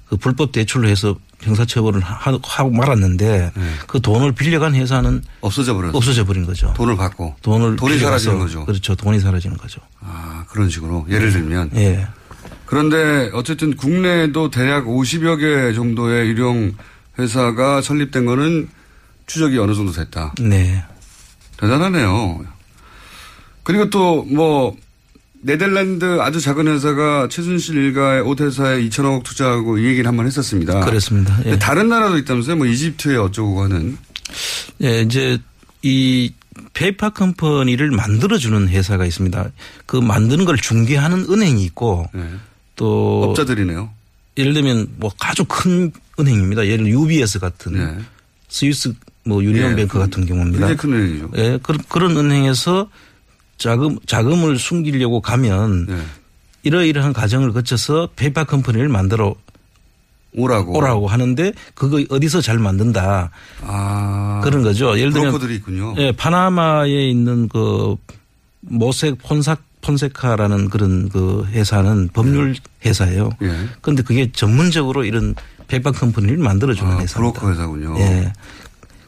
그 0.08 0.16
불법 0.16 0.52
대출로 0.52 0.88
해서 0.88 1.16
형사처벌을 1.40 2.00
하- 2.00 2.38
하고 2.42 2.70
말았는데 2.70 3.52
그 3.86 4.00
돈을 4.00 4.32
빌려간 4.32 4.74
회사는 4.74 5.20
네. 5.20 5.28
없어져 5.40 5.74
버렸어. 5.74 5.96
없어져 5.96 6.24
버린 6.24 6.44
거죠. 6.44 6.72
돈을 6.76 6.96
받고 6.96 7.36
돈을 7.42 7.76
돈이 7.76 7.98
사라지는 7.98 8.38
거죠. 8.40 8.64
그렇죠. 8.66 8.96
돈이 8.96 9.20
사라지는 9.20 9.56
거죠. 9.56 9.80
아, 10.00 10.44
그런 10.48 10.68
식으로 10.68 11.06
예를 11.08 11.30
들면 11.30 11.70
예. 11.76 12.06
그런데 12.66 13.30
어쨌든 13.34 13.76
국내에도 13.76 14.50
대략 14.50 14.86
50여 14.86 15.38
개 15.38 15.72
정도의 15.74 16.28
유령 16.30 16.72
회사가 17.18 17.82
설립된 17.82 18.24
거는 18.26 18.68
추적이 19.26 19.58
어느 19.58 19.74
정도 19.74 19.92
됐다. 19.92 20.34
네. 20.40 20.82
대단하네요. 21.58 22.44
그리고 23.62 23.90
또 23.90 24.24
뭐 24.24 24.76
네덜란드 25.40 26.20
아주 26.20 26.40
작은 26.40 26.66
회사가 26.66 27.28
최순실 27.28 27.76
일가의 27.76 28.22
옷 28.22 28.40
회사에 28.40 28.82
2천억 28.88 29.22
투자하고 29.22 29.78
이 29.78 29.84
얘기를 29.84 30.06
한번 30.06 30.26
했었습니다. 30.26 30.84
그렇습니다. 30.84 31.38
예. 31.44 31.58
다른 31.58 31.88
나라도 31.88 32.18
있다면서요? 32.18 32.56
뭐 32.56 32.66
이집트에 32.66 33.16
어쩌고 33.16 33.62
하는. 33.62 33.96
예, 34.82 35.02
이제 35.02 35.38
이 35.82 36.32
페이퍼 36.74 37.10
컴퍼니를 37.10 37.90
만들어주는 37.92 38.68
회사가 38.68 39.06
있습니다. 39.06 39.50
그 39.86 39.96
만드는 39.96 40.44
걸 40.44 40.56
중개하는 40.56 41.26
은행이 41.30 41.62
있고 41.64 42.08
또 42.74 43.20
네. 43.22 43.28
업자들이네요. 43.30 43.90
예를 44.36 44.54
들면 44.54 44.88
뭐 44.96 45.10
아주 45.20 45.44
큰 45.44 45.92
은행입니다. 46.18 46.66
예를 46.66 46.84
들어 46.84 47.00
UBS 47.00 47.38
같은 47.38 48.04
스위스 48.48 48.92
뭐 49.24 49.42
유니온뱅크 49.42 49.98
예, 49.98 50.02
같은 50.02 50.26
경우입니다. 50.26 50.74
큰 50.74 50.92
은행이죠. 50.92 51.30
예, 51.36 51.58
그런 51.62 51.80
그런 51.88 52.16
은행에서 52.16 52.88
자금 53.58 53.98
자금을 54.06 54.58
숨기려고 54.58 55.20
가면 55.20 55.86
네. 55.86 55.96
이러이러한 56.62 57.12
과정을 57.12 57.52
거쳐서 57.52 58.08
페이퍼 58.16 58.44
컴퍼니를 58.44 58.88
만들어 58.88 59.34
오라고 60.34 60.76
오라고 60.76 61.08
하는데 61.08 61.52
그거 61.74 62.02
어디서 62.08 62.40
잘 62.40 62.58
만든다. 62.58 63.30
아. 63.62 64.40
그런 64.44 64.62
거죠. 64.62 64.98
예를 64.98 65.12
들면 65.12 65.30
브로커들이 65.30 65.56
있군요. 65.56 65.94
예, 65.98 66.12
파나마에 66.12 67.08
있는 67.08 67.48
그 67.48 67.96
모색 68.60 69.18
폰사 69.18 69.56
폰세카라는 69.80 70.70
그런 70.70 71.08
그 71.08 71.46
회사는 71.50 72.10
법률 72.12 72.54
회사예요. 72.84 73.30
예. 73.42 73.68
그런데 73.80 74.02
그게 74.02 74.30
전문적으로 74.32 75.04
이런 75.04 75.34
페이퍼 75.68 75.92
컴퍼니를 75.92 76.38
만들어주는 76.38 76.90
아, 76.90 76.98
회사입니다. 77.00 77.14
브로커 77.40 77.50
회사군요. 77.50 77.98
예. 78.00 78.32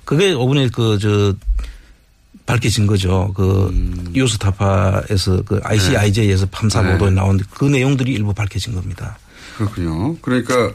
그게 0.04 0.30
이번에 0.30 0.68
그 0.68 0.98
저 1.00 1.34
밝혀진 2.50 2.86
거죠. 2.88 3.32
그 3.36 3.68
음. 3.68 4.10
뉴스타파에서 4.14 5.42
그 5.42 5.60
ICIJ에서 5.62 6.46
판사 6.50 6.82
네. 6.82 6.92
보도에 6.92 7.10
나온 7.10 7.38
그 7.54 7.64
내용들이 7.64 8.12
일부 8.12 8.34
밝혀진 8.34 8.74
겁니다. 8.74 9.18
그렇군요. 9.56 10.16
그러니까 10.16 10.72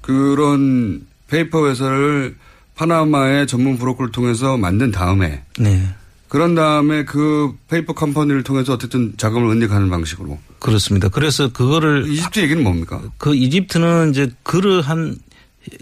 그런 0.00 1.06
페이퍼 1.28 1.68
회사를 1.68 2.36
파나마의 2.74 3.46
전문 3.46 3.78
브로커를 3.78 4.10
통해서 4.10 4.56
만든 4.56 4.90
다음에 4.90 5.44
네. 5.56 5.88
그런 6.34 6.56
다음에 6.56 7.04
그 7.04 7.52
페이퍼 7.68 7.92
컴퍼니를 7.92 8.42
통해서 8.42 8.72
어쨌든 8.72 9.14
자금을 9.16 9.52
은닉하는 9.52 9.88
방식으로. 9.88 10.36
그렇습니다. 10.58 11.08
그래서 11.08 11.52
그거를 11.52 12.08
이집트 12.10 12.40
얘기는 12.40 12.60
뭡니까? 12.60 13.00
그 13.18 13.36
이집트는 13.36 14.10
이제 14.10 14.32
그러한 14.42 15.14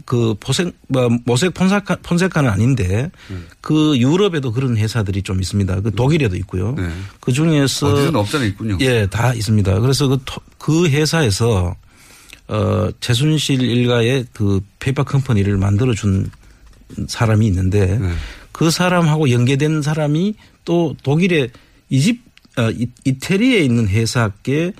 그 0.04 0.34
포색 0.38 0.76
뭐 0.88 1.08
모색 1.24 1.54
폰세카 1.54 1.96
폰세카는 2.02 2.50
아닌데 2.50 3.10
음. 3.30 3.46
그 3.62 3.96
유럽에도 3.96 4.52
그런 4.52 4.76
회사들이 4.76 5.22
좀 5.22 5.40
있습니다. 5.40 5.80
그 5.80 5.90
독일에도 5.94 6.36
있고요. 6.36 6.76
그 7.20 7.32
중에서 7.32 7.86
네. 7.86 7.92
어디든 8.02 8.16
없잖아 8.16 8.44
있군요. 8.44 8.76
예, 8.82 9.06
다 9.06 9.32
있습니다. 9.32 9.80
그래서 9.80 10.06
그, 10.08 10.18
토- 10.26 10.42
그 10.58 10.86
회사에서 10.86 11.74
어 12.48 12.88
최순실 13.00 13.62
일가의 13.62 14.26
그 14.34 14.60
페이퍼 14.80 15.02
컴퍼니를 15.02 15.56
만들어 15.56 15.94
준 15.94 16.30
사람이 17.08 17.46
있는데 17.46 17.96
네. 17.98 18.12
그 18.52 18.70
사람하고 18.70 19.30
연계된 19.30 19.82
사람이 19.82 20.34
또 20.64 20.94
독일의 21.02 21.50
이집 21.90 22.22
어, 22.58 22.70
이- 22.70 22.86
이태리에 23.04 23.60
있는 23.60 23.88
회사께 23.88 24.72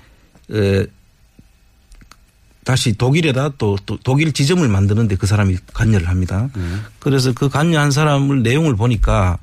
에, 0.51 0.85
다시 2.63 2.93
독일에다 2.93 3.49
또, 3.57 3.77
또 3.85 3.97
독일 4.03 4.31
지점을 4.31 4.65
만드는데 4.67 5.15
그 5.17 5.27
사람이 5.27 5.57
관여를 5.73 6.07
합니다. 6.07 6.49
그래서 6.99 7.33
그 7.33 7.49
관여한 7.49 7.91
사람을 7.91 8.41
내용을 8.43 8.75
보니까 8.75 9.37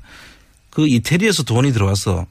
그 0.71 0.87
이태리에서 0.87 1.43
돈이 1.43 1.71
들어와서 1.73 2.25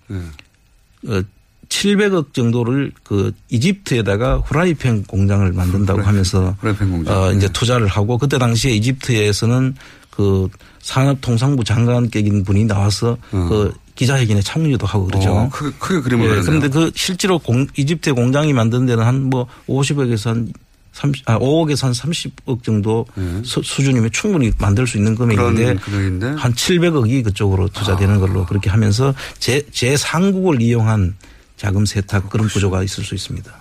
어, 1.06 1.22
700억 1.68 2.34
정도를 2.34 2.90
그 3.04 3.32
이집트에다가 3.50 4.38
후라이팬 4.38 5.04
공장을 5.04 5.52
만든다고 5.52 6.00
하면서 6.02 6.56
후라이팬 6.58 6.90
공장. 6.90 7.22
어, 7.22 7.32
이제 7.32 7.48
투자를 7.52 7.86
하고 7.86 8.18
그때 8.18 8.38
당시에 8.38 8.72
이집트에서는 8.72 9.76
그 10.11 10.49
산업통상부 10.81 11.64
장관격인 11.64 12.44
분이 12.44 12.64
나와서 12.64 13.16
그 13.31 13.73
기자회견에 13.94 14.40
참여도 14.40 14.87
하고 14.87 15.07
그러죠. 15.07 15.31
어, 15.31 15.49
크게, 15.51 15.77
크게 15.79 16.01
그림을 16.01 16.38
예. 16.38 16.40
그런데 16.40 16.68
그 16.68 16.90
실제로 16.94 17.38
공, 17.38 17.66
이집트의 17.77 18.14
공장이 18.14 18.53
만든 18.53 18.87
데는 18.87 19.05
한 19.05 19.20
뭐 19.31 19.46
50억에서 19.68 20.27
한 20.29 20.53
30, 20.92 21.29
아, 21.29 21.38
5억에서 21.38 21.85
한 21.85 21.92
30억 21.92 22.62
정도 22.64 23.07
수, 23.44 23.62
수준이면 23.62 24.11
충분히 24.11 24.51
만들 24.59 24.87
수 24.87 24.96
있는 24.96 25.14
금액인데 25.14 25.75
네. 25.75 25.81
그런 25.81 26.37
한 26.37 26.53
700억이 26.53 27.23
그쪽으로 27.25 27.68
투자되는 27.68 28.18
걸로 28.18 28.44
그렇게 28.44 28.68
하면서 28.70 29.14
제, 29.38 29.62
제 29.70 29.96
상국을 29.96 30.61
이용한 30.61 31.14
자금 31.57 31.87
세탁 31.87 32.29
그런 32.31 32.49
구조가 32.49 32.83
있을 32.83 33.05
수 33.05 33.14
있습니다. 33.14 33.53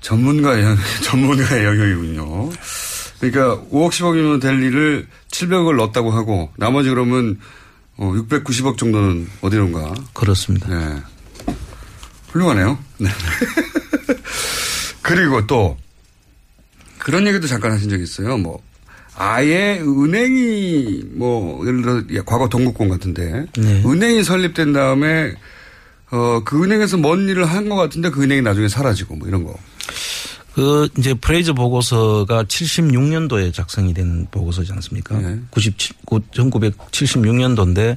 전문가의 0.00 0.64
영, 0.64 0.76
전문가의 1.04 1.64
영역이군요. 1.64 2.50
그러니까 3.20 3.62
5억 3.70 3.90
10억이면 3.90 4.40
될 4.40 4.62
일을 4.62 5.06
700억을 5.30 5.76
넣었다고 5.76 6.10
하고 6.10 6.50
나머지 6.56 6.88
그러면 6.88 7.38
어, 7.96 8.12
690억 8.12 8.78
정도는 8.78 9.28
어디론가. 9.42 9.94
그렇습니다. 10.14 10.68
네. 10.68 11.02
훌륭하네요. 12.32 12.78
네. 12.98 13.08
그리고 15.02 15.46
또 15.46 15.76
그런 16.98 17.26
얘기도 17.26 17.46
잠깐 17.46 17.72
하신 17.72 17.90
적 17.90 18.00
있어요. 18.00 18.38
뭐 18.38 18.62
아예 19.16 19.78
은행이 19.80 21.02
뭐 21.14 21.66
예를 21.66 21.82
들어 21.82 22.24
과거 22.24 22.48
동국공 22.48 22.88
같은데 22.88 23.46
네. 23.58 23.82
은행이 23.84 24.22
설립된 24.24 24.72
다음에 24.72 25.34
어, 26.10 26.42
그 26.44 26.62
은행에서 26.64 26.96
뭔 26.96 27.28
일을 27.28 27.44
한 27.44 27.68
것 27.68 27.76
같은데 27.76 28.10
그 28.10 28.22
은행이 28.22 28.42
나중에 28.42 28.68
사라지고 28.68 29.16
뭐 29.16 29.28
이런 29.28 29.44
거. 29.44 29.54
그 30.54 30.88
이제 30.98 31.14
프레이저 31.14 31.52
보고서가 31.52 32.44
76년도에 32.44 33.54
작성이 33.54 33.94
된 33.94 34.26
보고서지 34.30 34.72
않습니까? 34.72 35.18
네. 35.18 35.38
97, 35.50 35.72
1976년도인데 36.06 37.96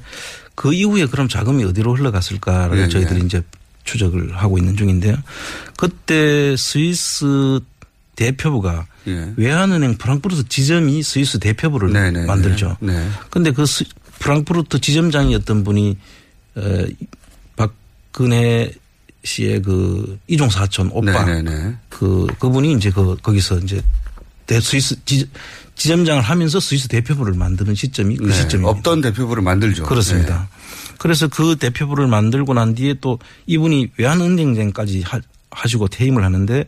그 0.56 0.74
이후에 0.74 1.06
그럼 1.08 1.28
자금이 1.28 1.63
어디로 1.63 1.96
흘러갔을까를 1.96 2.78
예, 2.80 2.88
저희들이 2.89 3.22
예. 3.22 3.26
이제 3.26 3.42
추적을 3.86 4.36
하고 4.38 4.58
있는 4.58 4.78
중인데요. 4.78 5.16
그때 5.78 6.56
스위스 6.56 7.60
대표부가 8.16 8.86
예. 9.08 9.34
외환은행 9.36 9.98
프랑크푸르트 9.98 10.48
지점이 10.48 11.02
스위스 11.02 11.39
대표부를 11.39 11.92
네, 11.92 12.12
네, 12.12 12.26
만들죠. 12.26 12.78
네. 12.80 12.94
네. 12.94 13.10
근데 13.32 13.52
그 13.52 13.66
스- 13.66 13.84
프랑크푸르트 14.20 14.80
지점장이었던 14.80 15.63
분이 15.63 15.98
어, 16.56 16.86
박근혜 17.56 18.72
씨의 19.24 19.62
그 19.62 20.20
이종 20.28 20.50
사촌 20.50 20.90
오빠 20.92 21.24
네, 21.26 21.42
네, 21.42 21.52
네. 21.52 21.76
그 21.90 22.28
그분이 22.40 22.74
이제 22.74 22.90
그 22.92 23.16
거기서 23.22 23.60
이제 23.60 23.82
대 24.46 24.60
스위스 24.60 24.96
지, 25.06 25.28
지점장을 25.76 26.22
하면서 26.22 26.60
스위스 26.60 26.88
대표부를 26.88 27.34
만드는 27.34 27.76
시점이 27.76 28.18
그 28.18 28.26
네. 28.26 28.34
시점입니다. 28.34 28.70
없던 28.70 29.02
대표부를 29.02 29.42
만들죠. 29.42 29.84
그렇습니다. 29.84 30.50
그래서 30.98 31.28
그 31.28 31.56
대표부를 31.56 32.08
만들고 32.08 32.54
난 32.54 32.76
뒤에 32.76 32.96
또 33.02 33.20
이분이 33.48 33.92
외환은행장까지 33.98 35.02
하, 35.02 35.20
하시고 35.52 35.88
퇴임을 35.88 36.24
하는데 36.24 36.66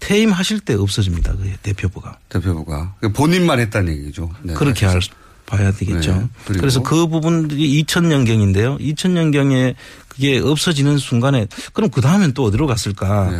퇴임하실 0.00 0.60
때 0.60 0.74
없어집니다. 0.74 1.32
그 1.36 1.52
대표부가. 1.62 2.18
대표부가 2.28 2.94
그 3.00 3.12
본인만 3.12 3.60
했다는 3.60 3.92
얘기죠. 3.98 4.30
네. 4.42 4.54
그렇게 4.54 4.86
알, 4.86 5.00
봐야 5.46 5.70
되겠죠. 5.72 6.28
네. 6.48 6.58
그래서 6.58 6.82
그 6.82 7.06
부분들이 7.06 7.82
2000년경인데요. 7.82 8.80
2000년경에 8.80 9.74
그게 10.10 10.38
없어지는 10.38 10.98
순간에 10.98 11.46
그럼 11.72 11.88
그 11.90 12.02
다음엔 12.02 12.34
또 12.34 12.44
어디로 12.44 12.66
갔을까? 12.66 13.30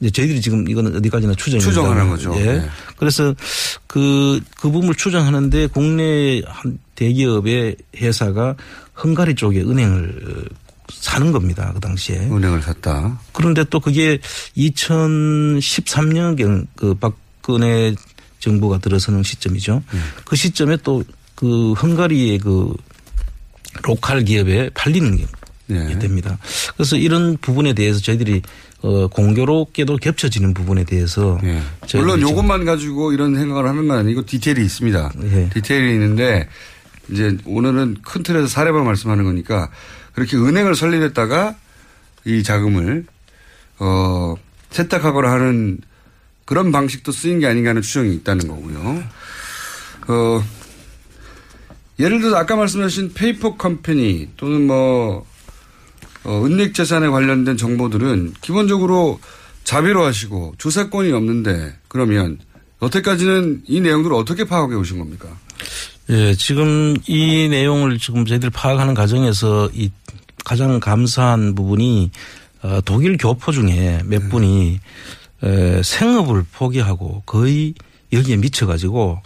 이제 0.00 0.10
저희들이 0.10 0.40
지금 0.40 0.68
이거는 0.68 0.96
어디까지나 0.96 1.34
추정입니다. 1.34 1.64
네. 1.64 1.70
추정하는 1.70 2.08
거죠. 2.10 2.34
예. 2.36 2.44
네. 2.58 2.68
그래서 2.96 3.32
그, 3.86 4.40
그 4.56 4.68
부분을 4.70 4.96
추정하는데 4.96 5.68
국내 5.68 6.42
한 6.46 6.78
대기업의 6.96 7.76
회사가 7.96 8.56
헝가리 9.02 9.36
쪽에 9.36 9.60
은행을 9.60 10.48
사는 10.92 11.30
겁니다. 11.30 11.70
그 11.72 11.78
당시에. 11.80 12.16
은행을 12.18 12.62
샀다. 12.62 13.20
그런데 13.32 13.62
또 13.70 13.78
그게 13.78 14.18
2013년경 14.56 16.66
그 16.74 16.94
박근혜 16.94 17.94
정부가 18.40 18.78
들어서는 18.78 19.22
시점이죠. 19.22 19.84
네. 19.92 20.00
그 20.24 20.34
시점에 20.34 20.76
또 20.78 21.04
그 21.34 21.72
헝가리의 21.72 22.38
그 22.38 22.72
로컬 23.82 24.24
기업에 24.24 24.70
팔리는 24.70 25.16
게 25.16 25.26
네. 25.66 25.98
됩니다. 25.98 26.38
그래서 26.76 26.96
이런 26.96 27.36
부분에 27.38 27.72
대해서 27.72 28.00
저희들이 28.00 28.42
어 28.82 29.08
공교롭게도 29.08 29.96
겹쳐지는 29.96 30.52
부분에 30.52 30.84
대해서 30.84 31.38
예. 31.42 31.62
저희들이 31.86 32.02
물론 32.02 32.20
좀 32.20 32.30
요것만 32.30 32.64
가지고 32.66 33.12
이런 33.12 33.34
생각을 33.34 33.66
하는 33.66 33.88
건 33.88 33.98
아니고 33.98 34.26
디테일이 34.26 34.62
있습니다. 34.62 35.12
예. 35.22 35.48
디테일이 35.54 35.94
있는데 35.94 36.48
이제 37.10 37.36
오늘은 37.46 37.98
큰 38.02 38.22
틀에서 38.22 38.46
사례만 38.46 38.84
말씀하는 38.84 39.24
거니까 39.24 39.70
그렇게 40.14 40.36
은행을 40.36 40.74
설립했다가 40.74 41.56
이 42.26 42.42
자금을 42.42 43.06
어 43.78 44.34
세탁하거나 44.70 45.30
하는 45.30 45.78
그런 46.44 46.72
방식도 46.72 47.10
쓰인 47.10 47.40
게 47.40 47.46
아닌가 47.46 47.70
하는 47.70 47.80
추정이 47.80 48.14
있다는 48.16 48.48
거고요. 48.48 49.02
어 50.08 50.44
예를 51.98 52.20
들어서 52.20 52.36
아까 52.36 52.56
말씀하신 52.56 53.14
페이퍼 53.14 53.56
컴퍼니 53.56 54.30
또는 54.36 54.66
뭐 54.66 55.26
어, 56.24 56.44
은닉 56.44 56.74
재산에 56.74 57.08
관련된 57.08 57.56
정보들은 57.56 58.34
기본적으로 58.40 59.20
자비로 59.64 60.04
하시고 60.04 60.54
조사권이 60.58 61.12
없는데 61.12 61.74
그러면 61.88 62.38
여태까지는 62.82 63.62
이 63.66 63.80
내용들을 63.80 64.14
어떻게 64.14 64.44
파악해 64.44 64.74
오신 64.74 64.98
겁니까? 64.98 65.28
예, 66.10 66.34
지금 66.34 66.96
이 67.06 67.48
내용을 67.48 67.98
지금 67.98 68.26
저희들 68.26 68.50
파악하는 68.50 68.94
과정에서 68.94 69.70
이 69.72 69.90
가장 70.44 70.80
감사한 70.80 71.54
부분이 71.54 72.10
어, 72.62 72.80
독일 72.84 73.16
교포 73.16 73.52
중에 73.52 74.02
몇 74.04 74.28
분이 74.28 74.80
에, 75.42 75.82
생업을 75.82 76.44
포기하고 76.52 77.22
거의 77.26 77.74
여기에 78.14 78.36
미쳐가지고 78.36 79.22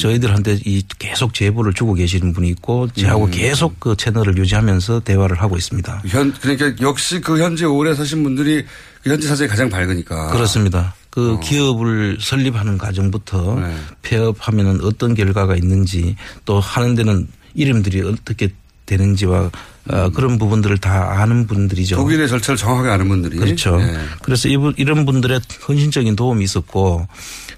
저희들한테 0.00 0.60
이 0.64 0.82
계속 0.98 1.34
제보를 1.34 1.74
주고 1.74 1.94
계시는 1.94 2.32
분이 2.32 2.48
있고 2.48 2.88
저하고 2.88 3.26
음. 3.26 3.30
계속 3.30 3.78
그 3.80 3.96
채널을 3.96 4.36
유지하면서 4.38 5.00
대화를 5.00 5.40
하고 5.40 5.56
있습니다. 5.56 6.02
현 6.06 6.32
그러니까 6.40 6.74
역시 6.80 7.20
그 7.20 7.42
현재 7.42 7.64
오래 7.64 7.94
사신 7.94 8.22
분들이 8.22 8.64
그 9.02 9.10
현재 9.10 9.28
사정이 9.28 9.48
가장 9.48 9.68
밝으니까 9.68 10.28
그렇습니다. 10.28 10.94
그 11.10 11.34
어. 11.34 11.40
기업을 11.40 12.18
설립하는 12.20 12.78
과정부터 12.78 13.60
네. 13.60 13.76
폐업하면은 14.02 14.80
어떤 14.82 15.14
결과가 15.14 15.56
있는지 15.56 16.16
또 16.44 16.60
하는 16.60 16.94
데는 16.94 17.26
이름들이 17.54 18.02
어떻게 18.02 18.50
되는지와 18.86 19.50
어, 19.90 20.10
그런 20.10 20.38
부분들을 20.38 20.78
다 20.78 21.20
아는 21.20 21.46
분들이죠. 21.46 21.96
음. 21.96 22.02
독일의 22.02 22.28
절차를 22.28 22.56
정확하게 22.56 22.90
아는 22.90 23.08
분들이 23.08 23.36
그렇죠. 23.38 23.76
네. 23.78 23.96
그래서 24.22 24.48
이분 24.48 24.74
이런 24.76 25.06
분들의 25.06 25.40
헌신적인 25.66 26.14
도움이 26.16 26.44
있었고 26.44 27.06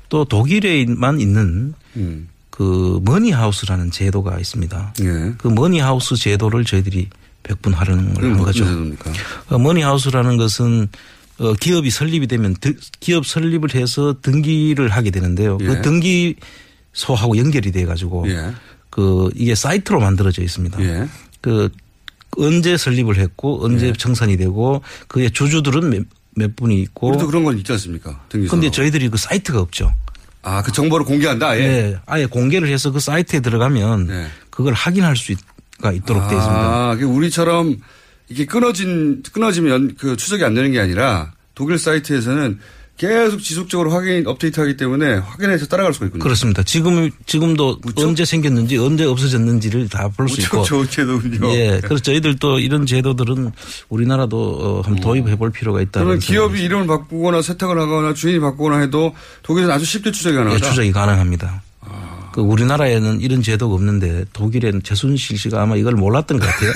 또 0.08 0.24
독일에만 0.24 1.20
있는 1.20 1.74
음. 1.96 2.28
그 2.50 3.00
머니하우스라는 3.04 3.90
제도가 3.90 4.38
있습니다. 4.38 4.94
예. 5.00 5.32
그 5.38 5.48
머니하우스 5.48 6.16
제도를 6.16 6.64
저희들이 6.64 7.08
100분 7.42 7.74
활용을 7.74 8.14
그건 8.14 8.24
한 8.24 8.36
무슨 8.36 8.96
거죠. 8.96 9.14
어, 9.48 9.58
머니하우스라는 9.58 10.36
것은 10.36 10.88
어, 11.38 11.54
기업이 11.54 11.90
설립이 11.90 12.26
되면 12.26 12.54
드- 12.60 12.76
기업 13.00 13.24
설립을 13.26 13.74
해서 13.74 14.14
등기를 14.20 14.88
하게 14.90 15.10
되는데요. 15.10 15.56
예. 15.62 15.66
그 15.66 15.80
등기소하고 15.82 17.36
연결이 17.38 17.72
돼 17.72 17.86
가지고 17.86 18.28
예. 18.28 18.52
그 18.90 19.30
이게 19.34 19.54
사이트로 19.54 20.00
만들어져 20.00 20.42
있습니다. 20.42 20.80
예. 20.82 21.08
그 21.40 21.70
언제 22.36 22.76
설립을 22.76 23.16
했고 23.18 23.64
언제 23.64 23.92
청산이 23.92 24.36
되고 24.36 24.82
그의 25.08 25.30
주주들은 25.30 25.90
몇, 25.90 26.02
몇 26.36 26.56
분이 26.56 26.80
있고 26.82 27.08
우리도 27.08 27.26
그런 27.26 27.44
건 27.44 27.58
있지 27.58 27.72
않습니까? 27.72 28.20
근데 28.48 28.70
저희들이 28.70 29.08
그 29.08 29.16
사이트가 29.18 29.60
없죠. 29.60 29.92
아, 30.42 30.62
그 30.62 30.72
정보를 30.72 31.04
공개한다. 31.04 31.48
아예. 31.48 31.66
네, 31.66 31.96
아예 32.06 32.26
공개를 32.26 32.68
해서 32.68 32.90
그 32.90 33.00
사이트에 33.00 33.40
들어가면 33.40 34.30
그걸 34.50 34.72
확인할 34.72 35.16
수가 35.16 35.92
있도록 35.92 36.28
돼 36.28 36.36
있습니다. 36.36 36.60
아, 36.60 36.96
그 36.96 37.04
우리처럼 37.04 37.76
이게 38.28 38.46
끊어진 38.46 39.22
끊어지면 39.32 39.96
그 39.98 40.16
추적이 40.16 40.44
안 40.44 40.54
되는 40.54 40.70
게 40.72 40.80
아니라 40.80 41.32
독일 41.54 41.78
사이트에서는 41.78 42.58
계속 43.00 43.40
지속적으로 43.40 43.92
확인 43.92 44.26
업데이트하기 44.26 44.76
때문에 44.76 45.14
확인해서 45.14 45.64
따라갈 45.64 45.94
수가 45.94 46.04
있군요. 46.04 46.22
그렇습니다. 46.22 46.62
지금 46.62 47.10
지금도 47.24 47.80
언제 47.96 48.26
생겼는지 48.26 48.76
언제 48.76 49.06
없어졌는지를 49.06 49.88
다 49.88 50.10
볼수 50.14 50.36
무척 50.36 50.54
있고. 50.56 50.64
좋은 50.64 50.86
제도군요. 50.90 51.50
예. 51.54 51.80
그래서 51.82 52.02
저희들도 52.02 52.58
이런 52.58 52.84
제도들은 52.84 53.52
우리나라도 53.88 54.36
어, 54.38 54.80
한번 54.84 55.00
도입해 55.00 55.36
볼 55.36 55.50
필요가 55.50 55.80
있다. 55.80 56.00
그러면 56.00 56.18
기업이 56.18 56.62
이름을 56.62 56.86
바꾸거나 56.86 57.40
세탁을 57.40 57.78
하거나 57.78 58.12
주인이 58.12 58.38
바꾸거나 58.38 58.80
해도 58.80 59.14
독일에는 59.44 59.74
아주 59.74 59.86
쉽게 59.86 60.12
추적이 60.12 60.34
예, 60.34 60.38
가능하다. 60.40 60.68
추적이 60.68 60.92
가능합니다. 60.92 61.62
그 62.34 62.42
우리나라에는 62.42 63.22
이런 63.22 63.42
제도가 63.42 63.74
없는데 63.76 64.26
독일에는 64.34 64.82
최순실 64.82 65.38
씨가 65.38 65.62
아마 65.62 65.76
이걸 65.76 65.94
몰랐던 65.94 66.38
것 66.38 66.46
같아요. 66.46 66.72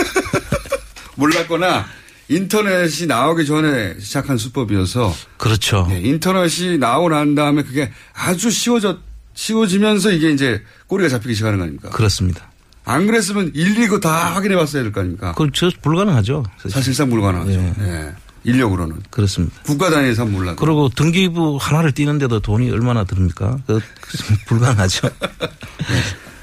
몰랐거나 1.17 1.85
인터넷이 2.29 3.07
나오기 3.07 3.45
전에 3.47 3.95
시작한 4.01 4.39
수법이어서 4.39 5.15
그렇죠. 5.37 5.87
네, 5.89 6.01
인터넷이 6.01 6.79
나오고 6.79 7.11
난 7.11 7.35
다음에 7.35 7.63
그게 7.63 7.93
아주 8.15 8.51
쉬워져 8.51 8.99
쉬워지면서 9.35 10.11
이게 10.13 10.31
이제 10.31 10.63
꼬리가 10.87 11.09
잡히기 11.11 11.35
시작하는 11.35 11.59
거 11.59 11.65
아닙니까? 11.65 11.91
그렇습니다. 11.91 12.51
안 12.87 13.07
그랬으면 13.07 13.51
일일이 13.55 13.87
그거 13.89 14.01
다 14.01 14.35
확인해 14.35 14.57
봤어야 14.57 14.83
될 14.83 14.93
거 14.93 15.01
아닙니까? 15.01 15.33
그저 15.33 15.71
불가능하죠. 15.83 16.45
사실 16.69 16.95
상 16.95 17.09
불가능하죠. 17.11 17.51
예. 17.53 17.75
예. 17.81 18.13
인력으로는. 18.45 18.97
그렇습니다. 19.11 19.57
국가 19.65 19.89
단위에서 19.91 20.27
몰라도. 20.27 20.57
그리고 20.57 20.91
등기부 20.91 21.57
하나를 21.61 21.93
띄는데도 21.93 22.41
돈이 22.41 22.71
얼마나 22.71 23.05
듭니까? 23.05 23.59
그 23.67 23.81
불가능하죠. 24.47 25.09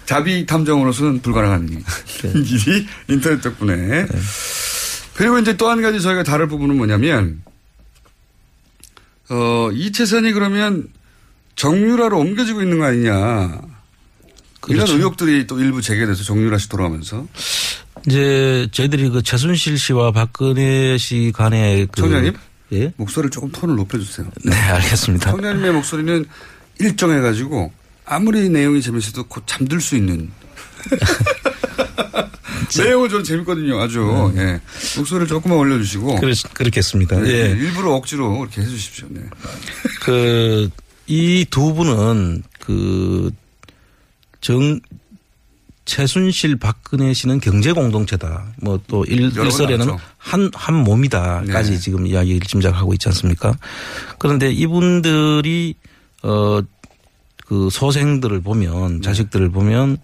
자비 0.06 0.46
탐정으로서는 0.48 1.22
불가능한 1.22 1.70
일- 1.70 1.84
일이 2.36 2.88
인터넷 3.08 3.39
덕분에. 3.41 4.08
그리고 5.21 5.38
이제 5.38 5.55
또 5.55 5.69
한 5.69 5.84
가지 5.84 6.01
저희가 6.01 6.23
다룰 6.23 6.47
부분은 6.47 6.75
뭐냐면, 6.77 7.43
어, 9.29 9.69
이 9.71 9.91
재산이 9.91 10.31
그러면 10.31 10.88
정유라로 11.55 12.17
옮겨지고 12.17 12.63
있는 12.63 12.79
거 12.79 12.86
아니냐. 12.86 13.62
그렇죠. 14.62 14.84
이런 14.86 14.97
의혹들이 14.97 15.45
또 15.45 15.60
일부 15.60 15.79
제기돼서 15.79 16.23
정유라 16.23 16.57
씨 16.57 16.69
돌아가면서. 16.69 17.27
이제 18.07 18.67
저희들이 18.71 19.10
그 19.10 19.21
최순실 19.21 19.77
씨와 19.77 20.12
박근혜 20.12 20.97
씨 20.97 21.31
간의 21.36 21.88
그 21.91 22.01
청장님? 22.01 22.34
예? 22.73 22.91
목소리를 22.97 23.29
조금 23.29 23.51
톤을 23.51 23.75
높여주세요. 23.75 24.27
네, 24.43 24.55
알겠습니다. 24.55 25.29
청장님의 25.29 25.71
목소리는 25.73 26.25
일정해가지고 26.79 27.71
아무리 28.05 28.49
내용이 28.49 28.81
재밌어도 28.81 29.25
곧 29.25 29.43
잠들 29.45 29.81
수 29.81 29.95
있는. 29.95 30.31
내용은 32.79 33.10
좀 33.10 33.23
재밌거든요. 33.23 33.79
아주. 33.79 34.31
예. 34.38 34.62
목소리를 34.97 35.27
조금만 35.27 35.57
올려주시고. 35.60 36.19
그렇, 36.19 36.34
그렇겠습니다. 36.53 37.19
네, 37.21 37.29
예. 37.29 37.49
일부러 37.51 37.91
억지로 37.93 38.38
그렇게 38.39 38.62
해주십시오. 38.62 39.07
네. 39.10 39.21
그, 40.01 40.69
이 41.07 41.45
두 41.49 41.73
분은 41.73 42.43
그, 42.60 43.31
정, 44.39 44.79
최순실 45.86 46.55
박근혜 46.57 47.13
씨는 47.13 47.39
경제 47.41 47.71
공동체다. 47.73 48.45
뭐 48.62 48.79
또 48.88 49.03
일설에는. 49.05 49.97
한, 50.17 50.49
한 50.53 50.75
몸이다까지 50.75 51.71
네. 51.71 51.77
지금 51.77 52.07
이야기를 52.07 52.41
짐작하고 52.41 52.93
있지 52.93 53.10
않습니까? 53.10 53.57
그런데 54.19 54.51
이분들이 54.51 55.73
어, 56.23 56.62
그 57.45 57.69
소생들을 57.71 58.39
보면 58.41 59.01
자식들을 59.01 59.49
보면 59.49 59.97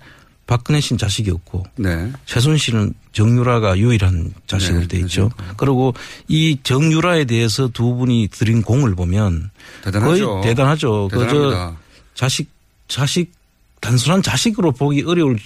박근혜 0.48 0.80
씨는 0.80 0.98
자식이 0.98 1.30
없고 1.30 1.66
네. 1.76 2.12
최순실은 2.26 2.94
정유라가 3.12 3.78
유일한 3.78 4.34
자식으로 4.48 4.82
네, 4.82 4.88
돼 4.88 5.00
있죠. 5.00 5.30
그리고 5.58 5.94
이 6.28 6.58
정유라에 6.64 7.26
대해서 7.26 7.68
두 7.68 7.94
분이 7.96 8.30
들인 8.32 8.62
공을 8.64 8.96
보면 8.96 9.52
대단하죠. 9.84 10.28
거의 10.28 10.42
대단하죠. 10.44 11.10
그저. 11.12 11.76
자식 12.16 12.50
자식 12.88 13.32
단순한 13.82 14.24
자식으로 14.24 14.72
보기 14.72 15.04
어려울 15.04 15.38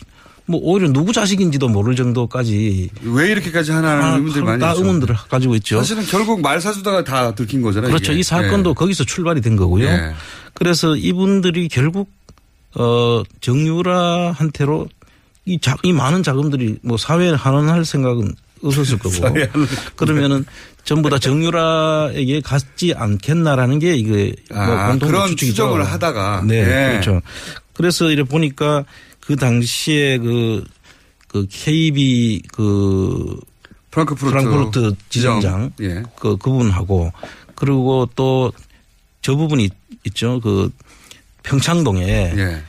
뭐 0.46 0.60
오히려 0.64 0.92
누구 0.92 1.14
자식인지도 1.14 1.68
모를 1.68 1.96
정도까지 1.96 2.90
왜 3.04 3.32
이렇게까지 3.32 3.72
하나는 3.72 4.04
아, 4.04 4.16
의문들 4.16 4.44
많이 4.44 4.60
다. 4.60 4.74
의문들을 4.76 5.16
가지고 5.30 5.56
있죠. 5.56 5.78
사실은 5.78 6.04
결국 6.06 6.42
말 6.42 6.62
사주다가 6.62 7.04
다 7.04 7.34
들킨 7.34 7.62
거잖아요. 7.62 7.90
그렇죠. 7.90 8.12
이게. 8.12 8.20
이 8.20 8.24
사건도 8.24 8.72
예. 8.72 8.74
거기서 8.74 9.04
출발이 9.04 9.42
된 9.42 9.56
거고요. 9.56 9.86
예. 9.86 10.14
그래서 10.54 10.96
이분들이 10.96 11.70
결국 11.70 12.10
어 12.76 13.24
정유라한테로 13.42 14.88
이, 15.46 15.60
자, 15.60 15.76
이 15.84 15.92
많은 15.92 16.24
자금들이 16.24 16.78
뭐 16.84 16.98
사회에 16.98 17.32
환원할 17.32 17.84
생각은 17.84 18.34
없었을 18.64 18.98
거고. 19.00 19.16
그러면은 19.96 20.46
전부 20.84 21.10
다 21.10 21.18
정유라에게 21.20 22.42
갔지 22.42 22.94
않겠나라는 22.96 23.80
게 23.80 23.96
이게 23.96 24.34
뭐 24.50 24.60
아, 24.60 24.90
공통 24.90 25.10
그런 25.10 25.28
추측이죠. 25.30 25.54
추정을 25.54 25.86
하다가. 25.86 26.44
네, 26.46 26.60
예. 26.60 26.90
그렇죠. 26.92 27.22
그래서 27.74 28.10
이래 28.12 28.24
보니까 28.24 28.86
그 29.20 29.36
당시에 29.36 30.20
그, 30.20 30.64
그 31.28 31.48
KB 31.50 32.44
그 32.54 33.40
프랑크푸르트, 33.90 34.32
프랑크푸르트 34.46 34.96
지점장 35.10 35.72
예. 35.82 36.04
그 36.20 36.38
그분하고 36.38 37.12
그리고 37.56 38.08
또 38.16 38.52
저 39.22 39.36
부분이 39.36 39.70
있죠. 40.06 40.40
그 40.42 40.72
평창동에 41.44 42.34
예. 42.38 42.62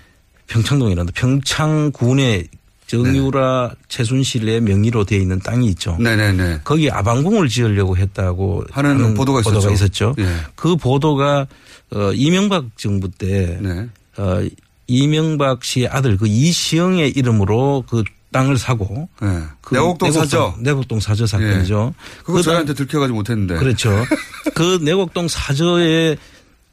평창동이란다. 0.46 1.12
평창군에 1.14 2.44
정유라 2.86 3.68
네. 3.70 3.74
최순실의 3.88 4.60
명의로 4.60 5.04
되어 5.04 5.18
있는 5.18 5.38
땅이 5.38 5.66
있죠. 5.68 5.96
네네네. 5.98 6.60
거기 6.64 6.90
아방궁을 6.90 7.48
지으려고 7.48 7.96
했다고 7.96 8.64
하는 8.70 9.14
보도가 9.14 9.40
있었죠. 9.40 9.70
있었죠. 9.70 10.14
예. 10.18 10.36
그 10.54 10.76
보도가 10.76 11.46
어 11.94 12.12
이명박 12.12 12.66
정부 12.76 13.10
때 13.10 13.58
네. 13.60 13.88
어, 14.18 14.42
이명박 14.86 15.64
씨의 15.64 15.88
아들 15.88 16.18
그 16.18 16.26
이시영의 16.26 17.12
이름으로 17.12 17.84
그 17.88 18.04
땅을 18.30 18.58
사고 18.58 19.08
네. 19.20 19.42
그 19.60 19.74
내곡동 19.74 20.12
사저. 20.12 20.54
내곡동 20.58 21.00
사저 21.00 21.26
사건이죠. 21.26 21.94
그거 22.20 22.32
그 22.34 22.42
저희한테 22.42 22.74
들켜가지 22.74 23.12
못했는데. 23.12 23.56
그렇죠. 23.56 23.90
그 24.54 24.78
내곡동 24.82 25.28
사저의 25.28 26.18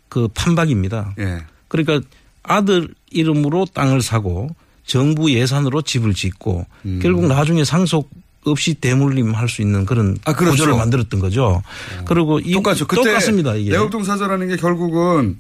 그 0.08 0.28
판박입니다. 0.34 1.16
예. 1.70 1.84
그러니까 1.84 2.02
아들 2.44 2.90
이름으로 3.12 3.66
땅을 3.74 4.02
사고 4.02 4.50
정부 4.86 5.32
예산으로 5.32 5.82
집을 5.84 6.14
짓고 6.14 6.66
음. 6.86 7.00
결국 7.02 7.26
나중에 7.28 7.64
상속 7.64 8.10
없이 8.46 8.74
대물림 8.76 9.34
할 9.34 9.48
수 9.50 9.62
있는 9.62 9.86
그런 9.86 10.18
아, 10.26 10.34
그렇죠. 10.34 10.52
구조를 10.54 10.76
만들었던 10.76 11.20
거죠. 11.20 11.62
그리고 12.06 12.40
이 12.40 12.54
똑같죠. 12.54 12.88
그때 12.88 13.04
똑같습니다. 13.04 13.56
이게. 13.56 13.72
내곡동 13.72 14.04
사저라는 14.04 14.48
게 14.48 14.56
결국은 14.56 15.38